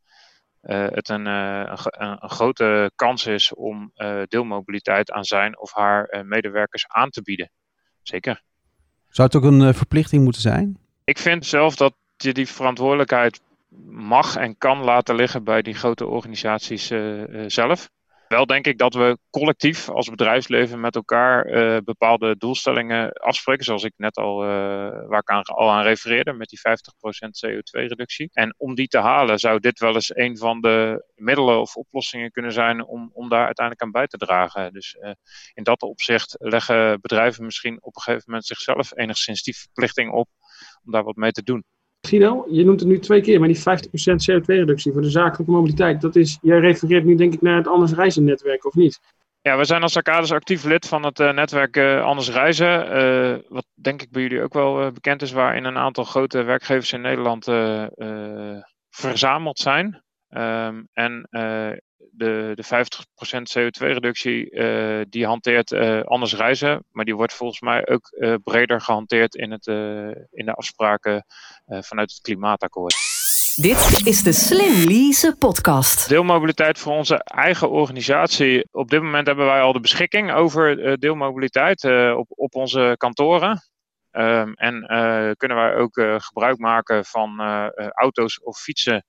uh, 0.63 0.87
het 0.89 1.09
een, 1.09 1.25
uh, 1.25 1.61
een, 1.65 2.21
een, 2.23 2.29
grote 2.29 2.91
kans 2.95 3.25
is 3.25 3.53
om 3.53 3.91
uh, 3.95 4.21
deelmobiliteit 4.27 5.11
aan 5.11 5.23
zijn 5.23 5.59
of 5.59 5.73
haar 5.73 6.23
medewerkers 6.25 6.87
aan 6.87 7.09
te 7.09 7.21
bieden. 7.21 7.51
Zeker. 8.01 8.41
Zou 9.09 9.27
het 9.27 9.37
ook 9.37 9.51
een 9.51 9.73
verplichting 9.73 10.23
moeten 10.23 10.41
zijn? 10.41 10.77
Ik 11.03 11.17
vind 11.17 11.45
zelf 11.45 11.75
dat 11.75 11.93
je 12.17 12.33
die 12.33 12.47
verantwoordelijkheid 12.47 13.41
mag 13.89 14.35
en 14.35 14.57
kan 14.57 14.83
laten 14.83 15.15
liggen 15.15 15.43
bij 15.43 15.61
die 15.61 15.73
grote 15.73 16.05
organisaties 16.05 16.87
zelf. 17.47 17.89
Wel 18.27 18.45
denk 18.45 18.67
ik 18.67 18.77
dat 18.77 18.93
we 18.93 19.17
collectief 19.29 19.89
als 19.89 20.09
bedrijfsleven 20.09 20.79
met 20.79 20.95
elkaar 20.95 21.47
uh, 21.47 21.77
bepaalde 21.83 22.37
doelstellingen 22.37 23.11
afspreken, 23.11 23.65
zoals 23.65 23.83
ik 23.83 23.93
net 23.97 24.17
al, 24.17 24.43
uh, 24.43 24.49
waar 25.07 25.19
ik 25.19 25.29
aan, 25.29 25.41
al 25.41 25.71
aan 25.71 25.83
refereerde, 25.83 26.33
met 26.33 26.49
die 26.49 26.59
50% 26.59 26.61
CO2-reductie. 27.45 28.29
En 28.33 28.55
om 28.57 28.75
die 28.75 28.87
te 28.87 28.97
halen 28.97 29.39
zou 29.39 29.59
dit 29.59 29.79
wel 29.79 29.93
eens 29.93 30.15
een 30.15 30.37
van 30.37 30.61
de 30.61 31.05
middelen 31.15 31.61
of 31.61 31.75
oplossingen 31.75 32.31
kunnen 32.31 32.51
zijn 32.51 32.85
om, 32.85 33.09
om 33.13 33.29
daar 33.29 33.45
uiteindelijk 33.45 33.85
aan 33.85 33.91
bij 33.91 34.07
te 34.07 34.17
dragen. 34.17 34.73
Dus 34.73 34.97
uh, 35.01 35.11
in 35.53 35.63
dat 35.63 35.81
opzicht 35.81 36.35
leggen 36.37 37.01
bedrijven 37.01 37.45
misschien 37.45 37.83
op 37.83 37.95
een 37.95 38.01
gegeven 38.01 38.23
moment 38.27 38.45
zichzelf 38.45 38.97
enigszins 38.97 39.43
die 39.43 39.57
verplichting 39.57 40.11
op 40.11 40.29
om 40.83 40.91
daar 40.91 41.03
wat 41.03 41.15
mee 41.15 41.31
te 41.31 41.43
doen. 41.43 41.63
Guido, 42.01 42.45
je 42.49 42.65
noemt 42.65 42.79
het 42.79 42.89
nu 42.89 42.99
twee 42.99 43.21
keer, 43.21 43.39
maar 43.39 43.47
die 43.47 43.57
50% 43.57 43.61
CO2-reductie 44.31 44.91
voor 44.91 45.01
de 45.01 45.09
zakelijke 45.09 45.51
mobiliteit, 45.51 46.01
dat 46.01 46.15
is, 46.15 46.37
jij 46.41 46.59
refereert 46.59 47.05
nu 47.05 47.15
denk 47.15 47.33
ik 47.33 47.41
naar 47.41 47.57
het 47.57 47.67
Anders 47.67 47.91
Reizen 47.91 48.23
netwerk, 48.23 48.65
of 48.65 48.73
niet? 48.73 48.99
Ja, 49.41 49.57
we 49.57 49.65
zijn 49.65 49.81
als 49.81 49.95
Arcades 49.95 50.31
actief 50.31 50.63
lid 50.63 50.87
van 50.87 51.05
het 51.05 51.19
uh, 51.19 51.33
netwerk 51.33 51.77
uh, 51.77 52.03
Anders 52.03 52.29
Reizen. 52.29 52.97
Uh, 52.97 53.37
wat 53.47 53.65
denk 53.73 54.01
ik 54.01 54.11
bij 54.11 54.21
jullie 54.21 54.41
ook 54.41 54.53
wel 54.53 54.91
bekend 54.91 55.21
is, 55.21 55.31
waarin 55.31 55.63
een 55.63 55.77
aantal 55.77 56.03
grote 56.03 56.43
werkgevers 56.43 56.93
in 56.93 57.01
Nederland 57.01 57.45
verzameld 58.89 59.59
zijn. 59.59 60.03
Um, 60.29 60.87
en 60.93 61.27
de, 62.17 62.51
de 62.55 62.65
50% 62.65 62.67
CO2-reductie, 63.57 64.51
uh, 64.51 65.01
die 65.09 65.25
hanteert 65.25 65.71
uh, 65.71 66.01
anders 66.01 66.35
reizen. 66.35 66.83
Maar 66.91 67.05
die 67.05 67.15
wordt 67.15 67.33
volgens 67.33 67.59
mij 67.59 67.87
ook 67.87 68.11
uh, 68.11 68.35
breder 68.43 68.81
gehanteerd 68.81 69.35
in, 69.35 69.51
het, 69.51 69.67
in 70.31 70.45
de 70.45 70.53
afspraken 70.53 71.25
vanuit 71.67 72.11
het 72.11 72.21
klimaatakkoord. 72.21 72.95
Dit 73.55 74.01
is 74.05 74.23
de 74.23 74.31
Slim 74.31 74.87
Lease 74.87 75.35
podcast. 75.39 76.09
Deelmobiliteit 76.09 76.79
voor 76.79 76.93
onze 76.93 77.23
eigen 77.23 77.69
organisatie. 77.69 78.67
Op 78.71 78.89
dit 78.89 79.01
moment 79.01 79.27
hebben 79.27 79.45
wij 79.45 79.61
al 79.61 79.73
de 79.73 79.79
beschikking 79.79 80.31
over 80.31 80.99
deelmobiliteit 80.99 81.83
op, 82.15 82.27
op 82.29 82.55
onze 82.55 82.95
kantoren. 82.97 83.61
Um, 84.11 84.53
en 84.53 84.85
kunnen 85.37 85.57
wij 85.57 85.75
ook 85.75 86.01
gebruik 86.17 86.57
maken 86.57 87.05
van 87.05 87.39
auto's 87.93 88.43
of 88.43 88.57
fietsen 88.57 89.05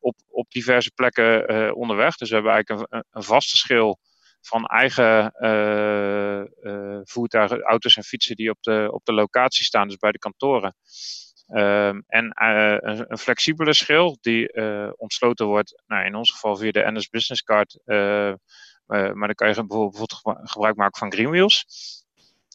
op, 0.00 0.16
op 0.28 0.50
diverse 0.50 0.90
plekken 0.94 1.52
uh, 1.52 1.76
onderweg. 1.76 2.16
Dus 2.16 2.28
we 2.28 2.34
hebben 2.34 2.52
eigenlijk 2.52 2.90
een, 2.90 3.04
een 3.10 3.22
vaste 3.22 3.56
schil 3.56 3.98
van 4.40 4.64
eigen 4.64 5.32
uh, 5.40 7.00
voertuigen, 7.04 7.62
auto's 7.62 7.96
en 7.96 8.04
fietsen 8.04 8.36
die 8.36 8.50
op 8.50 8.62
de, 8.62 8.88
op 8.92 9.04
de 9.04 9.12
locatie 9.12 9.64
staan, 9.64 9.88
dus 9.88 9.96
bij 9.96 10.12
de 10.12 10.18
kantoren. 10.18 10.74
Ehm, 11.46 12.00
en 12.06 12.32
een, 12.34 13.10
een, 13.10 13.18
flexibele 13.18 13.72
schil 13.72 14.18
die 14.20 14.52
ontsloten 14.96 15.46
wordt, 15.46 15.82
nou, 15.86 16.04
in 16.04 16.14
ons 16.14 16.30
geval 16.30 16.56
via 16.56 16.70
de 16.70 16.90
NS 16.90 17.08
Business 17.08 17.42
Card. 17.42 17.78
maar 18.86 19.26
dan 19.26 19.34
kan 19.34 19.48
je 19.48 19.66
bijvoorbeeld 19.66 20.20
gebruik 20.42 20.76
maken 20.76 20.98
van 20.98 21.12
Greenwheels. 21.12 21.64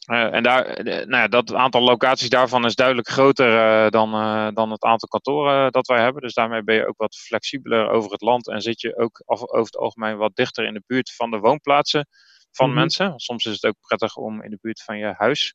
Uh, 0.06 0.34
en 0.34 0.42
daar, 0.42 0.78
uh, 0.78 0.94
nou 0.94 1.22
ja, 1.22 1.28
dat 1.28 1.54
aantal 1.54 1.82
locaties 1.82 2.28
daarvan 2.28 2.64
is 2.64 2.74
duidelijk 2.74 3.08
groter 3.08 3.48
uh, 3.48 3.90
dan, 3.90 4.10
dan 4.54 4.70
het 4.70 4.82
aantal 4.82 5.08
kantoren 5.08 5.72
dat 5.72 5.86
wij 5.86 6.02
hebben. 6.02 6.22
Dus 6.22 6.34
daarmee 6.34 6.62
ben 6.62 6.74
je 6.74 6.86
ook 6.86 6.96
wat 6.96 7.16
flexibeler 7.16 7.90
over 7.90 8.10
het 8.10 8.20
land 8.20 8.48
en 8.48 8.60
zit 8.60 8.80
je 8.80 8.96
ook 8.96 9.22
over 9.24 9.64
het 9.64 9.76
algemeen 9.76 10.16
wat 10.16 10.36
dichter 10.36 10.64
in 10.64 10.74
de 10.74 10.82
buurt 10.86 11.14
van 11.14 11.30
de 11.30 11.38
woonplaatsen 11.38 12.08
van 12.50 12.66
mm 12.66 12.72
-hmm. 12.72 12.80
mensen. 12.80 13.12
Soms 13.18 13.44
is 13.44 13.52
het 13.52 13.64
ook 13.64 13.80
prettig 13.80 14.16
om 14.16 14.42
in 14.42 14.50
de 14.50 14.58
buurt 14.60 14.82
van 14.82 14.98
je 14.98 15.14
huis 15.16 15.54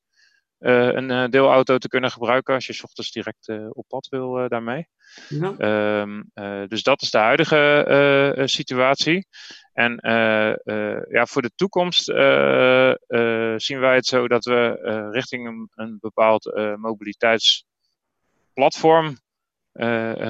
een 0.59 1.29
deelauto 1.29 1.77
te 1.77 1.87
kunnen 1.87 2.11
gebruiken 2.11 2.53
als 2.53 2.65
je 2.65 2.73
s 2.73 2.83
ochtends 2.83 3.11
direct 3.11 3.49
op 3.69 3.85
pad 3.87 4.07
wil 4.07 4.47
daarmee. 4.47 4.87
Ja. 5.29 6.01
Um, 6.01 6.31
dus 6.67 6.83
dat 6.83 7.01
is 7.01 7.11
de 7.11 7.17
huidige 7.17 8.41
situatie. 8.45 9.27
En 9.73 9.99
ja, 11.09 11.25
voor 11.25 11.41
de 11.41 11.51
toekomst 11.55 12.03
zien 13.63 13.79
wij 13.79 13.95
het 13.95 14.05
zo 14.05 14.27
dat 14.27 14.45
we 14.45 15.09
richting 15.11 15.47
een, 15.47 15.69
een 15.75 15.97
bepaald 15.99 16.51
mobiliteitsplatform 16.77 19.17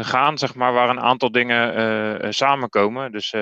gaan, 0.01 0.37
zeg 0.37 0.55
maar, 0.55 0.73
waar 0.73 0.89
een 0.89 0.99
aantal 0.99 1.31
dingen 1.31 2.33
samenkomen. 2.33 3.11
Dus 3.11 3.33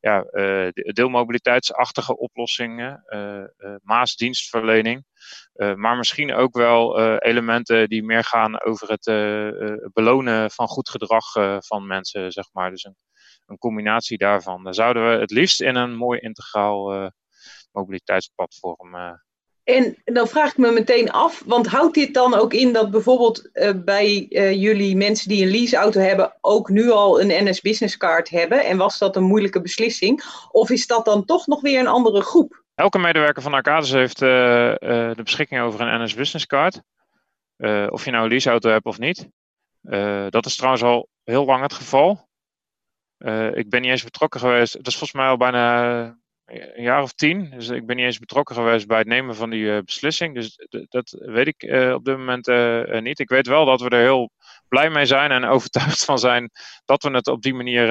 ja, 0.00 0.24
deelmobiliteitsachtige 0.72 2.18
oplossingen, 2.18 3.04
maasdienstverlening, 3.82 5.04
maar 5.58 5.96
misschien 5.96 6.34
ook 6.34 6.56
wel 6.56 7.00
elementen 7.18 7.88
die 7.88 8.04
meer 8.04 8.24
gaan 8.24 8.62
over 8.62 8.88
het 8.88 9.04
belonen 9.92 10.50
van 10.50 10.68
goed 10.68 10.88
gedrag 10.88 11.24
van 11.58 11.86
mensen, 11.86 12.32
zeg 12.32 12.48
maar. 12.52 12.70
Dus 12.70 12.84
een 12.84 12.96
een 13.48 13.58
combinatie 13.58 14.18
daarvan. 14.18 14.64
Dan 14.64 14.74
zouden 14.74 15.10
we 15.10 15.20
het 15.20 15.30
liefst 15.30 15.60
in 15.60 15.76
een 15.76 15.96
mooi 15.96 16.20
integraal 16.20 17.10
mobiliteitsplatform. 17.72 18.96
En 19.64 19.96
dan 20.04 20.28
vraag 20.28 20.50
ik 20.50 20.56
me 20.56 20.70
meteen 20.70 21.10
af, 21.10 21.42
want 21.46 21.66
houdt 21.66 21.94
dit 21.94 22.14
dan 22.14 22.34
ook 22.34 22.52
in 22.52 22.72
dat 22.72 22.90
bijvoorbeeld 22.90 23.50
bij 23.84 24.26
jullie 24.54 24.96
mensen 24.96 25.28
die 25.28 25.42
een 25.42 25.50
leaseauto 25.50 26.00
hebben 26.00 26.36
ook 26.40 26.68
nu 26.68 26.90
al 26.90 27.20
een 27.20 27.44
NS 27.44 27.60
Business 27.60 27.96
Card 27.96 28.30
hebben? 28.30 28.64
En 28.64 28.76
was 28.76 28.98
dat 28.98 29.16
een 29.16 29.22
moeilijke 29.22 29.60
beslissing? 29.60 30.22
Of 30.50 30.70
is 30.70 30.86
dat 30.86 31.04
dan 31.04 31.24
toch 31.24 31.46
nog 31.46 31.60
weer 31.60 31.80
een 31.80 31.86
andere 31.86 32.20
groep? 32.20 32.66
Elke 32.78 32.98
medewerker 32.98 33.42
van 33.42 33.54
Arcades 33.54 33.90
heeft 33.90 34.18
de 34.18 35.20
beschikking 35.22 35.60
over 35.60 35.80
een 35.80 36.02
NS 36.02 36.14
Business 36.14 36.46
Card. 36.46 36.82
of 37.88 38.04
je 38.04 38.10
nou 38.10 38.24
een 38.24 38.30
leaseauto 38.30 38.70
hebt 38.70 38.84
of 38.84 38.98
niet. 38.98 39.28
dat 40.28 40.46
is 40.46 40.56
trouwens 40.56 40.82
al 40.82 41.08
heel 41.24 41.44
lang 41.44 41.62
het 41.62 41.72
geval. 41.72 42.28
Ik 43.52 43.68
ben 43.68 43.80
niet 43.80 43.90
eens 43.90 44.04
betrokken 44.04 44.40
geweest. 44.40 44.72
Dat 44.72 44.86
is 44.86 44.96
volgens 44.96 45.20
mij 45.20 45.28
al 45.28 45.36
bijna 45.36 45.90
eh, 46.44 46.76
een 46.76 46.82
jaar 46.82 47.02
of 47.02 47.12
tien. 47.12 47.50
Dus 47.50 47.68
ik 47.68 47.86
ben 47.86 47.96
niet 47.96 48.04
eens 48.04 48.18
betrokken 48.18 48.54
geweest 48.54 48.86
bij 48.86 48.98
het 48.98 49.06
nemen 49.06 49.34
van 49.34 49.50
die 49.50 49.82
beslissing. 49.82 50.34
Dus 50.34 50.66
dat 50.88 51.16
weet 51.18 51.46
ik 51.46 51.62
op 51.94 52.04
dit 52.04 52.16
moment 52.16 52.46
niet. 53.02 53.18
Ik 53.18 53.28
weet 53.28 53.46
wel 53.46 53.64
dat 53.64 53.80
we 53.80 53.88
er 53.88 54.00
heel 54.00 54.30
blij 54.68 54.90
mee 54.90 55.06
zijn 55.06 55.30
en 55.30 55.44
overtuigd 55.54 56.04
van 56.04 56.18
zijn 56.18 56.50
dat 56.84 57.02
we 57.02 57.10
het 57.10 57.26
op 57.26 57.42
die 57.42 57.54
manier 57.54 57.86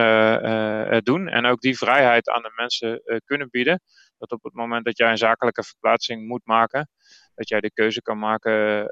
doen. 1.04 1.28
En 1.28 1.46
ook 1.46 1.62
die 1.62 1.78
vrijheid 1.78 2.30
aan 2.30 2.42
de 2.42 2.52
mensen 2.56 3.02
kunnen 3.26 3.50
bieden. 3.50 3.82
Dat 4.18 4.32
op 4.32 4.44
het 4.44 4.54
moment 4.54 4.86
dat 4.86 4.98
jij 4.98 5.10
een 5.10 5.18
zakelijke 5.18 5.64
verplaatsing 5.64 6.28
moet 6.28 6.46
maken, 6.46 6.90
dat 7.36 7.50
jij 7.50 7.60
de 7.60 7.72
keuze 7.72 8.02
kan 8.02 8.20
maken 8.20 8.90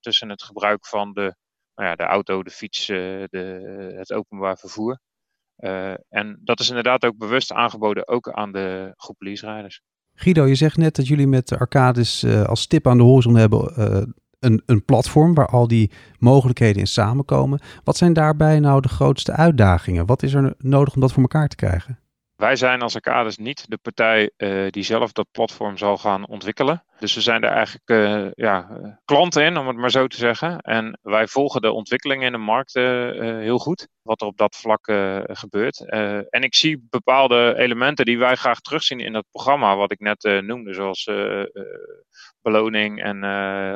tussen 0.00 0.28
het 0.28 0.42
gebruik 0.42 0.86
van 0.86 1.12
de, 1.12 1.34
nou 1.74 1.88
ja, 1.88 1.94
de 1.94 2.02
auto, 2.02 2.42
de 2.42 2.50
fiets, 2.50 2.86
de, 2.86 3.94
het 3.96 4.12
openbaar 4.12 4.56
vervoer. 4.56 4.98
En 6.08 6.40
dat 6.44 6.60
is 6.60 6.68
inderdaad 6.68 7.04
ook 7.04 7.18
bewust 7.18 7.52
aangeboden, 7.52 8.08
ook 8.08 8.30
aan 8.30 8.52
de 8.52 8.92
groep 8.96 9.20
leaserijders. 9.20 9.80
Guido, 10.14 10.46
je 10.46 10.54
zegt 10.54 10.76
net 10.76 10.96
dat 10.96 11.06
jullie 11.06 11.26
met 11.26 11.58
Arcadis 11.58 12.22
uh, 12.22 12.44
als 12.44 12.60
stip 12.60 12.86
aan 12.86 12.96
de 12.96 13.02
horizon 13.02 13.36
hebben 13.36 13.72
een, 14.38 14.62
een 14.66 14.84
platform 14.84 15.34
waar 15.34 15.48
al 15.48 15.68
die 15.68 15.90
mogelijkheden 16.18 16.80
in 16.80 16.86
samenkomen. 16.86 17.60
Wat 17.84 17.96
zijn 17.96 18.12
daarbij 18.12 18.60
nou 18.60 18.80
de 18.80 18.88
grootste 18.88 19.32
uitdagingen? 19.32 20.06
Wat 20.06 20.22
is 20.22 20.34
er 20.34 20.54
nodig 20.58 20.94
om 20.94 21.00
dat 21.00 21.12
voor 21.12 21.22
elkaar 21.22 21.48
te 21.48 21.56
krijgen? 21.56 21.98
Wij 22.36 22.56
zijn 22.56 22.82
als 22.82 22.94
Arcades 22.94 23.36
niet 23.36 23.70
de 23.70 23.76
partij 23.76 24.30
uh, 24.36 24.70
die 24.70 24.82
zelf 24.82 25.12
dat 25.12 25.30
platform 25.30 25.76
zal 25.76 25.96
gaan 25.96 26.26
ontwikkelen. 26.26 26.84
Dus 26.98 27.14
we 27.14 27.20
zijn 27.20 27.42
er 27.42 27.50
eigenlijk 27.50 27.90
uh, 27.90 28.30
ja, 28.32 28.68
klanten 29.04 29.44
in, 29.44 29.56
om 29.56 29.66
het 29.66 29.76
maar 29.76 29.90
zo 29.90 30.06
te 30.06 30.16
zeggen. 30.16 30.60
En 30.60 30.98
wij 31.02 31.26
volgen 31.26 31.60
de 31.60 31.72
ontwikkelingen 31.72 32.26
in 32.26 32.32
de 32.32 32.38
markt 32.38 32.74
heel 32.74 33.58
goed, 33.58 33.88
wat 34.02 34.20
er 34.20 34.26
op 34.26 34.36
dat 34.36 34.56
vlak 34.56 34.84
gebeurt. 35.26 35.90
en 36.30 36.42
ik 36.42 36.54
zie 36.54 36.86
bepaalde 36.90 37.54
elementen 37.56 38.04
die 38.04 38.18
wij 38.18 38.36
graag 38.36 38.60
terugzien 38.60 39.00
in 39.00 39.14
het 39.14 39.26
programma, 39.30 39.76
wat 39.76 39.92
ik 39.92 40.00
net 40.00 40.42
noemde, 40.42 40.74
zoals 40.74 41.10
beloning 42.42 43.02
en 43.02 43.16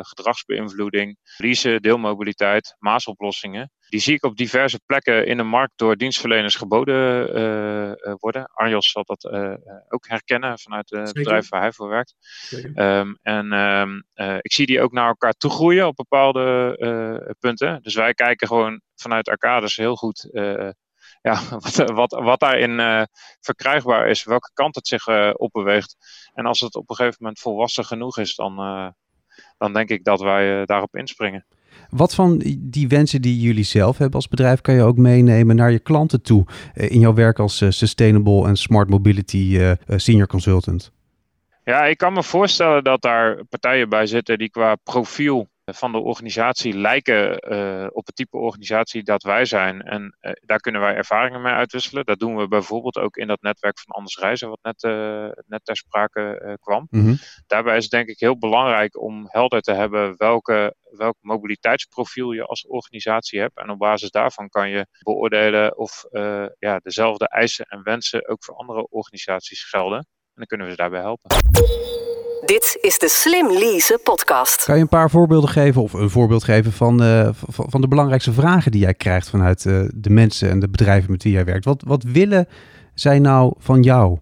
gedragsbeïnvloeding, 0.05 1.17
leasen, 1.37 1.83
deelmobiliteit, 1.83 2.76
maasoplossingen 2.79 3.71
die 3.91 4.01
zie 4.01 4.15
ik 4.15 4.25
op 4.25 4.37
diverse 4.37 4.81
plekken 4.87 5.27
in 5.27 5.37
de 5.37 5.43
markt 5.43 5.73
door 5.77 5.97
dienstverleners 5.97 6.55
geboden 6.55 7.39
uh, 7.39 8.15
worden. 8.19 8.47
Arjos 8.53 8.91
zal 8.91 9.05
dat 9.05 9.25
uh, 9.25 9.55
ook 9.89 10.09
herkennen 10.09 10.59
vanuit 10.59 10.91
het 10.91 11.13
bedrijf 11.13 11.49
waar 11.49 11.61
hij 11.61 11.73
voor 11.73 11.89
werkt. 11.89 12.15
Um, 12.75 13.19
en 13.23 13.53
um, 13.53 14.05
ik 14.41 14.53
zie 14.53 14.67
die 14.67 14.81
ook 14.81 14.93
naar 14.93 15.09
elkaar 15.09 15.33
toe 15.33 15.51
groeien 15.51 15.87
op 15.87 15.97
bepaalde 15.97 17.37
punten. 17.39 17.83
Dus 17.83 17.95
wij 17.95 18.15
kijken 18.15 18.47
gewoon 18.47 18.81
vanuit 18.95 19.29
Arcades 19.29 19.77
heel 19.77 19.97
goed 19.97 20.29
ja, 21.23 21.41
wat, 21.65 21.77
wat, 21.77 22.13
wat 22.13 22.41
daarin 22.41 23.07
verkrijgbaar 23.41 24.09
is, 24.09 24.25
welke 24.25 24.51
kant 24.55 24.75
het 24.75 24.87
zich 24.87 25.35
opbeweegt. 25.35 25.97
En 26.35 26.47
als 26.47 26.61
het 26.61 26.75
op 26.75 26.91
een 26.91 26.97
gegeven 26.97 27.17
moment 27.21 27.41
volwassen 27.41 27.85
genoeg 27.85 28.19
is, 28.19 28.35
dan, 28.35 28.57
dan 29.59 29.73
denk 29.73 29.89
ik 29.89 30.05
dat 30.05 30.21
wij 30.21 30.65
daarop 30.65 30.97
inspringen. 30.97 31.47
Wat 31.91 32.15
van 32.15 32.43
die 32.59 32.89
wensen 32.89 33.23
die 33.23 33.41
jullie 33.41 33.65
zelf 33.65 33.99
hebben 33.99 34.17
als 34.17 34.29
bedrijf 34.29 34.61
kan 34.61 34.75
je 34.75 34.83
ook 34.83 34.97
meenemen 34.97 35.57
naar 35.57 35.71
je 35.71 35.79
klanten 35.79 36.23
toe 36.23 36.47
eh, 36.75 36.91
in 36.91 37.00
jouw 37.00 37.15
werk 37.15 37.39
als 37.39 37.61
eh, 37.61 37.71
Sustainable 37.71 38.47
en 38.47 38.57
Smart 38.57 38.89
Mobility 38.89 39.59
eh, 39.59 39.73
Senior 39.99 40.27
Consultant? 40.27 40.93
Ja, 41.65 41.85
ik 41.85 41.99
kan 41.99 42.12
me 42.12 42.23
voorstellen 42.23 42.85
dat 42.85 43.03
daar 43.03 43.45
partijen 43.45 43.89
bij 43.89 44.07
zitten 44.07 44.39
die 44.39 44.50
qua 44.50 44.75
profiel 44.75 45.49
van 45.75 45.93
de 45.93 45.99
organisatie 45.99 46.75
lijken 46.75 47.53
uh, 47.53 47.87
op 47.91 48.07
het 48.07 48.17
type 48.17 48.37
organisatie 48.37 49.03
dat 49.03 49.23
wij 49.23 49.45
zijn. 49.45 49.83
En 49.83 50.17
uh, 50.21 50.33
daar 50.41 50.59
kunnen 50.59 50.81
wij 50.81 50.95
ervaringen 50.95 51.43
mee 51.43 51.53
uitwisselen. 51.53 52.05
Dat 52.05 52.19
doen 52.19 52.37
we 52.37 52.49
bijvoorbeeld 52.49 52.99
ook 52.99 53.17
in 53.17 53.27
dat 53.27 53.43
netwerk 53.43 53.79
van 53.79 53.95
Anders 53.95 54.17
Reizen, 54.17 54.49
wat 54.49 54.59
net, 54.62 54.83
uh, 54.83 55.29
net 55.47 55.65
ter 55.65 55.77
sprake 55.77 56.59
kwam. 56.61 56.87
Mm-hmm. 56.91 57.19
Daarbij 57.47 57.77
is 57.77 57.83
het 57.83 57.93
denk 57.93 58.09
ik 58.09 58.21
heel 58.21 58.39
belangrijk 58.39 59.00
om 59.00 59.29
helder 59.29 59.61
te 59.61 59.73
hebben 59.73 60.15
welke, 60.17 60.75
welk 60.91 61.17
mobiliteitsprofiel 61.21 62.33
je 62.33 62.45
als 62.45 62.67
organisatie 62.67 63.41
hebt. 63.41 63.59
En 63.59 63.71
op 63.71 63.79
basis 63.79 64.11
daarvan 64.11 64.49
kan 64.49 64.71
je 64.71 64.87
beoordelen 64.99 65.79
of 65.79 66.05
ja, 66.59 66.79
dezelfde 66.83 67.29
eisen 67.29 67.65
en 67.65 67.83
wensen 67.83 68.29
ook 68.29 68.45
voor 68.45 68.55
andere 68.55 68.89
organisaties 68.89 69.65
gelden. 69.65 69.99
En 69.99 70.07
dan 70.35 70.47
kunnen 70.47 70.67
we 70.67 70.73
ze 70.73 70.79
daarbij 70.79 71.00
helpen. 71.00 72.10
Dit 72.45 72.79
is 72.81 72.99
de 72.99 73.09
Slim 73.09 73.53
Lease 73.53 74.01
podcast. 74.03 74.65
Kan 74.65 74.75
je 74.75 74.81
een 74.81 74.89
paar 74.89 75.11
voorbeelden 75.11 75.51
geven 75.51 75.83
of 75.83 75.93
een 75.93 76.11
voorbeeld 76.11 76.45
geven 76.45 76.73
van, 76.73 77.03
uh, 77.03 77.29
van 77.49 77.81
de 77.81 77.89
belangrijkste 77.89 78.33
vragen 78.33 78.71
die 78.71 78.81
jij 78.81 78.95
krijgt 78.95 79.31
vanuit 79.31 79.65
uh, 79.65 79.89
de 79.95 80.11
mensen 80.11 80.51
en 80.51 80.61
de 80.61 80.69
bedrijven 80.69 81.11
met 81.11 81.23
wie 81.23 81.33
jij 81.33 81.45
werkt? 81.45 81.65
Wat, 81.65 81.83
wat 81.87 82.03
willen 82.03 82.49
zij 82.95 83.19
nou 83.19 83.55
van 83.59 83.83
jou? 83.83 84.19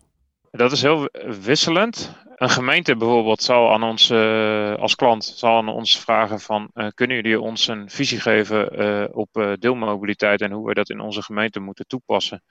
Dat 0.51 0.73
is 0.73 0.83
heel 0.83 1.09
wisselend. 1.43 2.17
Een 2.37 2.51
gemeente 2.51 2.97
bijvoorbeeld 2.97 3.43
zal 3.43 3.73
aan 3.73 3.83
ons 3.83 4.11
uh, 4.11 4.75
als 4.75 4.95
klant 4.95 5.25
zal 5.25 5.57
aan 5.57 5.69
ons 5.69 6.01
vragen 6.01 6.41
van 6.41 6.71
kunnen 6.95 7.17
jullie 7.17 7.41
ons 7.41 7.69
een 7.69 7.91
visie 7.91 8.21
geven 8.21 9.15
op 9.15 9.57
deelmobiliteit 9.59 10.41
en 10.41 10.53
hoe 10.53 10.67
we 10.67 10.75
dat 10.75 10.91
in 10.91 11.01
onze 11.01 11.23
gemeente 11.23 11.61
moeten 11.61 11.87
toepassen 11.87 12.43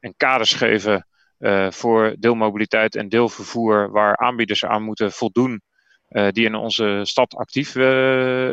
en 0.00 0.14
kaders 0.16 0.52
geven 0.52 1.06
uh, 1.44 1.70
voor 1.70 2.14
deelmobiliteit 2.18 2.96
en 2.96 3.08
deelvervoer, 3.08 3.90
waar 3.90 4.16
aanbieders 4.16 4.64
aan 4.64 4.82
moeten 4.82 5.12
voldoen 5.12 5.62
uh, 6.08 6.28
die 6.28 6.44
in 6.44 6.54
onze 6.54 7.00
stad 7.02 7.34
actief 7.34 7.74
uh, 7.74 7.84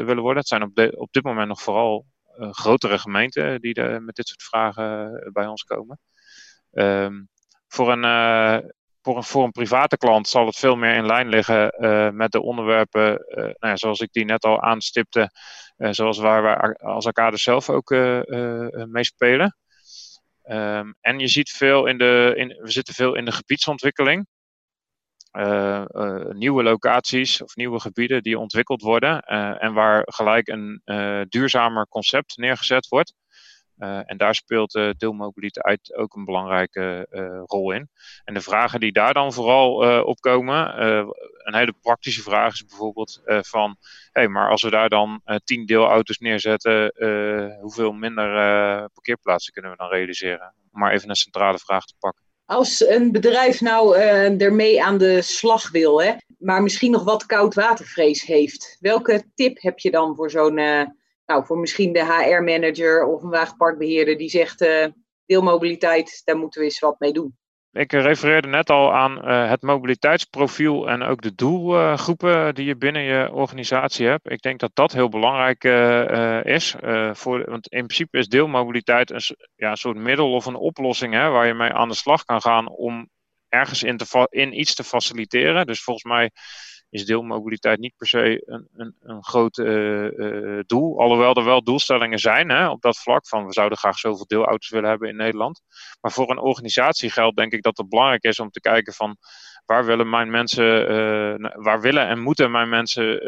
willen 0.06 0.22
worden. 0.22 0.38
Het 0.38 0.48
zijn 0.48 0.64
op, 0.64 0.92
op 1.00 1.08
dit 1.12 1.24
moment 1.24 1.48
nog 1.48 1.62
vooral 1.62 2.06
grotere 2.38 2.98
gemeenten 2.98 3.62
die 3.62 3.82
met 3.82 4.16
dit 4.16 4.28
soort 4.28 4.44
vragen 4.44 5.30
bij 5.34 5.48
ons 5.48 5.64
komen. 5.64 6.00
Um, 6.72 7.30
voor, 7.68 7.92
een, 7.92 8.74
voor, 9.02 9.18
een, 9.18 9.24
voor 9.24 9.44
een 9.44 9.52
private 9.52 9.98
klant 9.98 10.28
zal 10.28 10.46
het 10.46 10.56
veel 10.56 10.76
meer 10.76 10.96
in 10.96 11.06
lijn 11.06 11.30
liggen 11.30 11.74
met 12.16 12.32
de 12.32 12.42
onderwerpen, 12.42 13.26
nou 13.36 13.54
ja, 13.60 13.76
zoals 13.76 14.00
ik 14.00 14.12
die 14.12 14.26
net 14.26 14.44
al 14.44 14.62
aanstipte, 14.62 15.32
zoals 15.78 16.18
waar 16.18 16.44
wij 16.44 16.74
als 16.74 17.06
Arcade 17.06 17.38
zelf 17.38 17.70
ook 17.70 17.90
mee 18.88 19.04
spelen. 19.04 19.56
Um, 20.44 20.96
en 21.02 21.20
je 21.20 21.28
ziet 21.28 21.50
veel 21.50 21.86
in 21.86 21.98
de, 21.98 22.34
in, 22.36 22.48
we 22.48 22.72
zitten 22.72 22.94
veel 22.94 23.16
in 23.16 23.26
de 23.26 23.32
gebiedsontwikkeling. 23.32 24.28
nieuwe 26.32 26.64
locaties 26.64 27.42
of 27.42 27.56
nieuwe 27.56 27.80
gebieden 27.80 28.24
die 28.24 28.40
ontwikkeld 28.40 28.82
worden 28.82 29.22
en 29.60 29.74
waar 29.74 30.02
gelijk 30.06 30.48
een 30.48 30.82
duurzamer 31.30 31.88
concept 31.88 32.38
neergezet 32.38 32.88
wordt. 32.88 33.14
Uh, 33.82 34.00
en 34.06 34.18
daar 34.18 34.36
speelt 34.36 34.76
uh, 34.76 34.90
deelmobiliteit 34.98 35.96
ook 35.96 36.16
een 36.16 36.26
belangrijke 36.26 37.08
uh, 37.12 37.42
rol 37.46 37.72
in. 37.72 37.90
En 38.24 38.34
de 38.34 38.42
vragen 38.42 38.80
die 38.80 38.92
daar 38.92 39.14
dan 39.14 39.34
vooral 39.34 40.04
opkomen, 40.04 40.84
een 41.38 41.56
hele 41.56 41.74
praktische 41.82 42.22
vraag 42.22 42.54
is 42.54 42.66
bijvoorbeeld 42.66 43.22
van, 43.26 43.76
hé, 44.12 44.22
hey, 44.22 44.28
maar 44.28 44.50
als 44.50 44.62
we 44.62 44.70
daar 44.70 44.90
dan 44.90 45.22
tien 45.44 45.66
deelauto's 45.66 46.18
neerzetten, 46.18 46.94
hoeveel 47.62 47.92
minder 47.92 48.30
parkeerplaatsen 48.94 49.54
kunnen 49.54 49.72
we 49.72 49.78
dan 49.78 49.90
realiseren? 49.90 50.54
Om 50.74 50.80
maar 50.80 50.92
even 50.92 51.10
een 51.10 51.16
centrale 51.16 51.60
vraag 51.60 51.86
te 51.86 51.94
pakken. 52.00 52.24
Als 52.46 52.88
een 52.88 53.12
bedrijf 53.12 53.62
nou 53.62 53.98
ermee 54.38 54.84
aan 54.84 54.98
de 54.98 55.22
slag 55.22 55.72
wil, 55.72 56.02
hè, 56.02 56.14
maar 56.38 56.62
misschien 56.62 56.92
nog 56.92 57.04
wat 57.04 57.26
koudwatervrees 57.26 58.22
heeft, 58.22 58.78
welke 58.80 59.24
tip 59.36 59.62
heb 59.62 59.80
je 59.80 59.92
dan 59.92 60.16
voor 60.16 60.30
zo'n 60.30 60.60
nou, 61.32 61.46
voor 61.46 61.58
misschien 61.58 61.94
de 61.94 62.06
HR-manager 62.06 63.06
of 63.06 63.24
een 63.24 63.30
wagenparkbeheerder 63.30 64.18
die 64.18 64.30
zegt 64.30 64.62
uh, 64.62 64.86
deelmobiliteit, 65.26 66.22
daar 66.26 66.38
moeten 66.38 66.60
we 66.60 66.66
eens 66.66 66.80
wat 66.80 67.00
mee 67.00 67.14
doen. 67.14 67.36
Ik 67.72 67.92
refereerde 67.92 68.48
net 68.48 68.70
al 68.70 68.94
aan 68.94 69.18
uh, 69.18 69.50
het 69.50 69.62
mobiliteitsprofiel 69.62 70.90
en 70.90 71.04
ook 71.04 71.22
de 71.22 71.36
doelgroepen 71.36 72.56
die 72.56 72.66
je 72.66 72.76
binnen 72.76 73.02
je 73.02 73.32
organisatie 73.32 74.08
hebt. 74.08 74.32
Ik 74.32 74.42
denk 74.42 74.60
dat 74.60 74.72
dat 74.74 74.92
heel 74.92 75.10
belangrijk 75.10 75.64
is. 76.46 76.76
voor, 77.12 77.50
want 77.50 77.68
in 77.68 77.86
principe 77.86 78.18
is 78.18 78.28
deelmobiliteit 78.28 79.10
een, 79.10 79.36
ja, 79.56 79.76
soort 79.76 79.98
middel 79.98 80.34
of 80.34 80.46
een 80.46 80.56
oplossing 80.56 81.14
hè, 81.14 81.30
waar 81.30 81.48
je 81.48 81.54
mee 81.54 81.74
aan 81.74 81.88
de 81.88 81.96
slag 81.96 82.24
kan 82.24 82.42
gaan 82.42 82.70
om 82.70 83.10
ergens 83.50 83.84
in 84.30 84.60
iets 84.60 84.76
te 84.76 84.84
faciliteren. 84.84 85.66
Dus 85.66 85.84
volgens 85.84 86.06
mij 86.06 86.32
is 86.92 87.06
deelmobiliteit 87.06 87.80
niet 87.80 87.94
per 87.98 88.08
se 88.08 88.44
een, 88.46 88.68
een, 88.76 88.96
een 89.02 89.24
groot 89.24 89.58
uh, 89.58 90.12
uh, 90.12 90.60
doel. 90.66 91.00
Alhoewel 91.00 91.34
er 91.34 91.44
wel 91.44 91.64
doelstellingen 91.64 92.20
zijn 92.20 92.50
hè, 92.50 92.70
op 92.70 92.82
dat 92.82 93.00
vlak. 93.00 93.28
Van 93.28 93.46
we 93.46 93.54
zouden 93.54 93.78
graag 93.78 94.00
zoveel 94.00 94.26
deelauto's 94.28 94.70
willen 94.70 94.90
hebben 94.90 95.10
in 95.10 95.16
Nederland. 95.16 95.62
Maar 96.02 96.12
voor 96.12 96.30
een 96.30 96.40
organisatie 96.40 97.10
geldt 97.10 97.38
denk 97.38 97.52
ik 97.52 97.62
dat 97.62 97.78
het 97.78 97.90
belangrijk 97.90 98.24
is 98.24 98.40
om 98.40 98.50
te 98.50 98.60
kijken 98.60 98.94
van 98.94 99.18
waar 99.66 99.86
willen 99.86 100.10
mijn 100.10 100.30
mensen, 100.30 100.64
waar 101.64 101.82
willen 101.82 102.08
en 102.08 102.20
moeten 102.20 102.52
mijn 102.52 102.70
mensen 102.70 103.20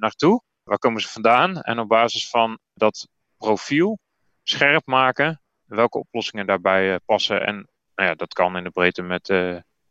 naartoe? 0.00 0.42
Waar 0.62 0.78
komen 0.78 1.00
ze 1.00 1.08
vandaan? 1.08 1.60
En 1.60 1.78
op 1.78 1.88
basis 1.88 2.28
van 2.28 2.58
dat 2.74 3.08
profiel 3.36 3.98
scherp 4.42 4.86
maken 4.86 5.40
welke 5.64 5.98
oplossingen 5.98 6.46
daarbij 6.46 7.00
passen. 7.04 7.46
En 7.46 7.54
nou 7.94 8.08
ja, 8.08 8.14
dat 8.14 8.32
kan 8.32 8.56
in 8.56 8.64
de 8.64 8.70
breedte 8.70 9.02
met 9.02 9.28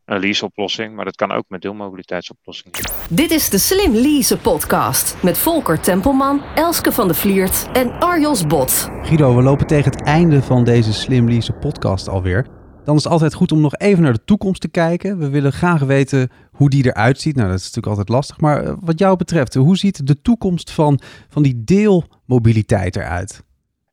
een 0.09 0.19
leaseoplossing, 0.19 0.95
maar 0.95 1.05
dat 1.05 1.15
kan 1.15 1.31
ook 1.31 1.43
met 1.47 1.61
deelmobiliteitsoplossingen. 1.61 2.79
Dit 3.09 3.31
is 3.31 3.49
de 3.49 3.57
Slim 3.57 3.93
Lease 3.93 4.37
podcast 4.37 5.23
met 5.23 5.37
Volker 5.37 5.79
Tempelman, 5.79 6.43
Elske 6.55 6.91
van 6.91 7.07
de 7.07 7.13
Vliert 7.13 7.67
en 7.73 7.99
Arjos 7.99 8.47
Bot. 8.47 8.89
Guido, 9.01 9.35
we 9.35 9.41
lopen 9.41 9.67
tegen 9.67 9.91
het 9.91 10.03
einde 10.03 10.41
van 10.41 10.63
deze 10.63 10.93
Slim 10.93 11.29
Lease 11.29 11.53
podcast 11.53 12.07
alweer. 12.07 12.47
Dan 12.83 12.95
is 12.95 13.03
het 13.03 13.11
altijd 13.13 13.33
goed 13.33 13.51
om 13.51 13.61
nog 13.61 13.75
even 13.75 14.03
naar 14.03 14.13
de 14.13 14.23
toekomst 14.23 14.61
te 14.61 14.69
kijken. 14.69 15.17
We 15.17 15.29
willen 15.29 15.51
graag 15.51 15.81
weten 15.81 16.29
hoe 16.51 16.69
die 16.69 16.85
eruit 16.85 17.19
ziet. 17.19 17.35
Nou, 17.35 17.47
dat 17.47 17.57
is 17.57 17.63
natuurlijk 17.63 17.87
altijd 17.87 18.09
lastig. 18.09 18.39
Maar 18.39 18.63
eh, 18.63 18.73
wat 18.79 18.99
jou 18.99 19.17
betreft, 19.17 19.53
hoe 19.53 19.77
ziet 19.77 20.07
de 20.07 20.21
toekomst 20.21 20.71
van, 20.71 20.99
van 21.29 21.43
die 21.43 21.63
deelmobiliteit 21.63 22.95
eruit? 22.95 23.43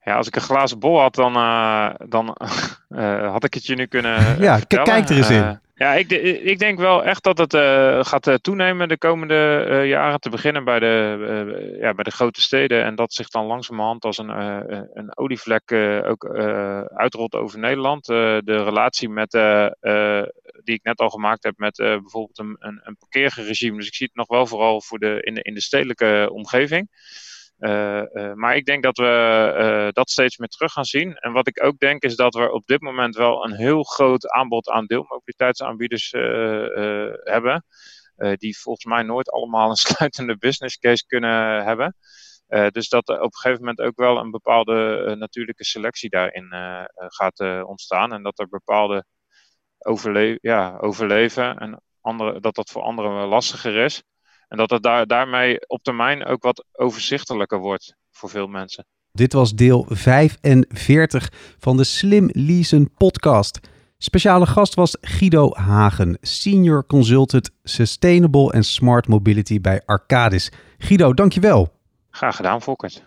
Ja, 0.03 0.17
als 0.17 0.27
ik 0.27 0.37
een 0.37 0.43
glazen 0.43 0.79
bol 0.79 1.01
had, 1.01 1.15
dan, 1.15 1.37
uh, 1.37 1.89
dan 2.09 2.37
uh, 2.89 3.31
had 3.33 3.45
ik 3.45 3.55
het 3.55 3.67
je 3.67 3.75
nu 3.75 3.87
kunnen. 3.87 4.41
ja, 4.41 4.59
kijk 4.59 5.09
er 5.09 5.17
eens 5.17 5.31
in. 5.31 5.59
Ja, 5.79 5.95
ik, 5.95 6.11
ik 6.43 6.59
denk 6.59 6.79
wel 6.79 7.05
echt 7.05 7.23
dat 7.23 7.39
het 7.39 7.55
uh, 7.55 8.05
gaat 8.05 8.27
uh, 8.27 8.35
toenemen 8.35 8.89
de 8.89 8.99
komende 8.99 9.67
uh, 9.71 9.89
jaren. 9.89 10.21
Te 10.21 10.31
beginnen 10.31 10.65
bij 10.65 10.79
de, 10.79 11.77
ja, 11.81 11.95
bij 11.95 12.05
de 12.05 12.11
grote 12.11 12.41
steden. 12.41 12.85
En 12.85 12.95
dat 12.95 13.13
zich 13.13 13.29
dan 13.29 13.47
langzamerhand 13.47 14.05
als 14.05 14.19
een, 14.19 14.29
een 14.99 15.19
olievlek 15.19 15.73
ook 16.07 16.25
uitrolt 16.95 17.35
over 17.35 17.59
Nederland. 17.59 18.05
de 18.05 18.63
relatie 18.65 19.09
met, 19.09 19.31
die 20.65 20.75
ik 20.75 20.83
net 20.83 20.99
al 20.99 21.11
gemaakt 21.11 21.45
heb 21.45 21.55
met 21.57 21.77
bijvoorbeeld 21.77 22.39
een, 22.39 22.57
een, 22.59 22.81
een 22.85 22.97
parkeerregime. 22.97 23.77
Dus 23.77 23.87
ik 23.87 23.95
zie 23.95 24.07
het 24.07 24.17
nog 24.17 24.29
wel 24.29 24.47
vooral 24.47 24.83
voor 24.83 24.99
de, 24.99 25.19
in, 25.21 25.35
de, 25.35 25.43
in 25.43 25.55
de 25.55 25.61
stedelijke 25.61 26.29
omgeving. 26.33 26.89
Uh, 27.59 28.03
uh, 28.13 28.33
maar 28.33 28.57
ik 28.57 28.65
denk 28.65 28.83
dat 28.83 28.97
we 28.97 29.55
uh, 29.59 29.89
dat 29.93 30.11
steeds 30.11 30.37
meer 30.37 30.49
terug 30.49 30.73
gaan 30.73 30.85
zien. 30.85 31.17
En 31.17 31.33
wat 31.33 31.47
ik 31.47 31.65
ook 31.65 31.79
denk 31.79 32.03
is 32.03 32.17
dat 32.17 32.35
we 32.35 32.53
op 32.53 32.67
dit 32.67 32.81
moment 32.81 33.17
wel 33.17 33.45
een 33.45 33.55
heel 33.55 33.83
groot 33.83 34.29
aanbod 34.29 34.69
aan 34.69 34.87
deelmobiliteitsaanbieders 34.87 36.11
hebben. 37.25 37.65
die 38.37 38.59
volgens 38.59 38.85
mij 38.85 39.03
nooit 39.03 39.31
allemaal 39.31 39.71
een 39.71 39.77
sluitende 39.87 40.37
business 40.39 40.79
case 40.79 41.07
kunnen 41.07 41.65
hebben. 41.65 41.97
dus 42.71 42.89
dat 42.89 43.09
er 43.09 43.21
op 43.21 43.33
een 43.33 43.39
gegeven 43.39 43.61
moment 43.61 43.81
ook 43.81 43.97
wel 43.97 44.19
een 44.19 44.31
bepaalde 44.31 45.15
natuurlijke 45.19 45.65
selectie 45.65 46.11
daarin 46.11 46.49
gaat 46.95 47.65
ontstaan. 47.65 48.13
En 48.13 48.23
dat 48.23 48.39
er 48.39 48.49
bepaalde 48.49 49.05
ja, 50.41 50.77
overleven 50.77 51.59
en 51.59 51.81
andere, 52.01 52.41
dat 52.41 52.55
dat 52.55 52.71
voor 52.71 52.83
anderen 52.83 53.27
lastiger 53.27 53.77
is. 53.85 54.03
En 54.49 54.57
dat 54.57 54.71
het 54.71 54.83
daar, 54.83 55.07
daarmee 55.07 55.69
op 55.69 55.83
termijn 55.83 56.25
ook 56.25 56.43
wat 56.43 56.65
overzichtelijker 56.73 57.59
wordt 57.59 57.95
voor 58.11 58.29
veel 58.29 58.47
mensen. 58.47 58.87
Dit 59.13 59.33
was 59.33 59.55
deel 59.55 59.87
45 59.89 61.33
van 61.59 61.77
de 61.77 61.85
Slim 61.85 62.29
Leasen 62.33 62.95
podcast. 62.95 63.61
Speciale 63.99 64.47
gast 64.47 64.75
was 64.75 64.97
Guido 65.01 65.51
Hagen, 65.55 66.19
Senior 66.21 66.87
Consultant 66.87 67.51
Sustainable 67.63 68.53
and 68.53 68.67
Smart 68.67 69.09
Mobility 69.09 69.61
bij 69.61 69.83
Arcadis. 69.87 70.53
Guido, 70.79 71.15
dankjewel. 71.15 71.73
Graag 72.11 72.37
gedaan, 72.37 72.63
Volkert. 72.63 73.05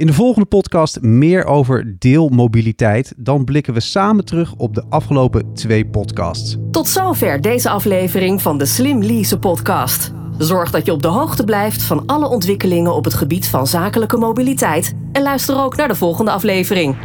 In 0.00 0.06
de 0.06 0.12
volgende 0.12 0.46
podcast 0.46 1.00
meer 1.00 1.44
over 1.44 1.96
deelmobiliteit. 1.98 3.12
Dan 3.16 3.44
blikken 3.44 3.74
we 3.74 3.80
samen 3.80 4.24
terug 4.24 4.54
op 4.56 4.74
de 4.74 4.84
afgelopen 4.88 5.54
twee 5.54 5.86
podcasts. 5.86 6.56
Tot 6.70 6.88
zover 6.88 7.40
deze 7.40 7.70
aflevering 7.70 8.42
van 8.42 8.58
de 8.58 8.66
Slim 8.66 9.02
Lease 9.02 9.38
podcast. 9.38 10.12
Zorg 10.38 10.70
dat 10.70 10.86
je 10.86 10.92
op 10.92 11.02
de 11.02 11.08
hoogte 11.08 11.44
blijft 11.44 11.82
van 11.82 12.06
alle 12.06 12.28
ontwikkelingen 12.28 12.94
op 12.94 13.04
het 13.04 13.14
gebied 13.14 13.48
van 13.48 13.66
zakelijke 13.66 14.16
mobiliteit. 14.16 14.94
En 15.12 15.22
luister 15.22 15.62
ook 15.62 15.76
naar 15.76 15.88
de 15.88 15.94
volgende 15.94 16.30
aflevering. 16.30 16.96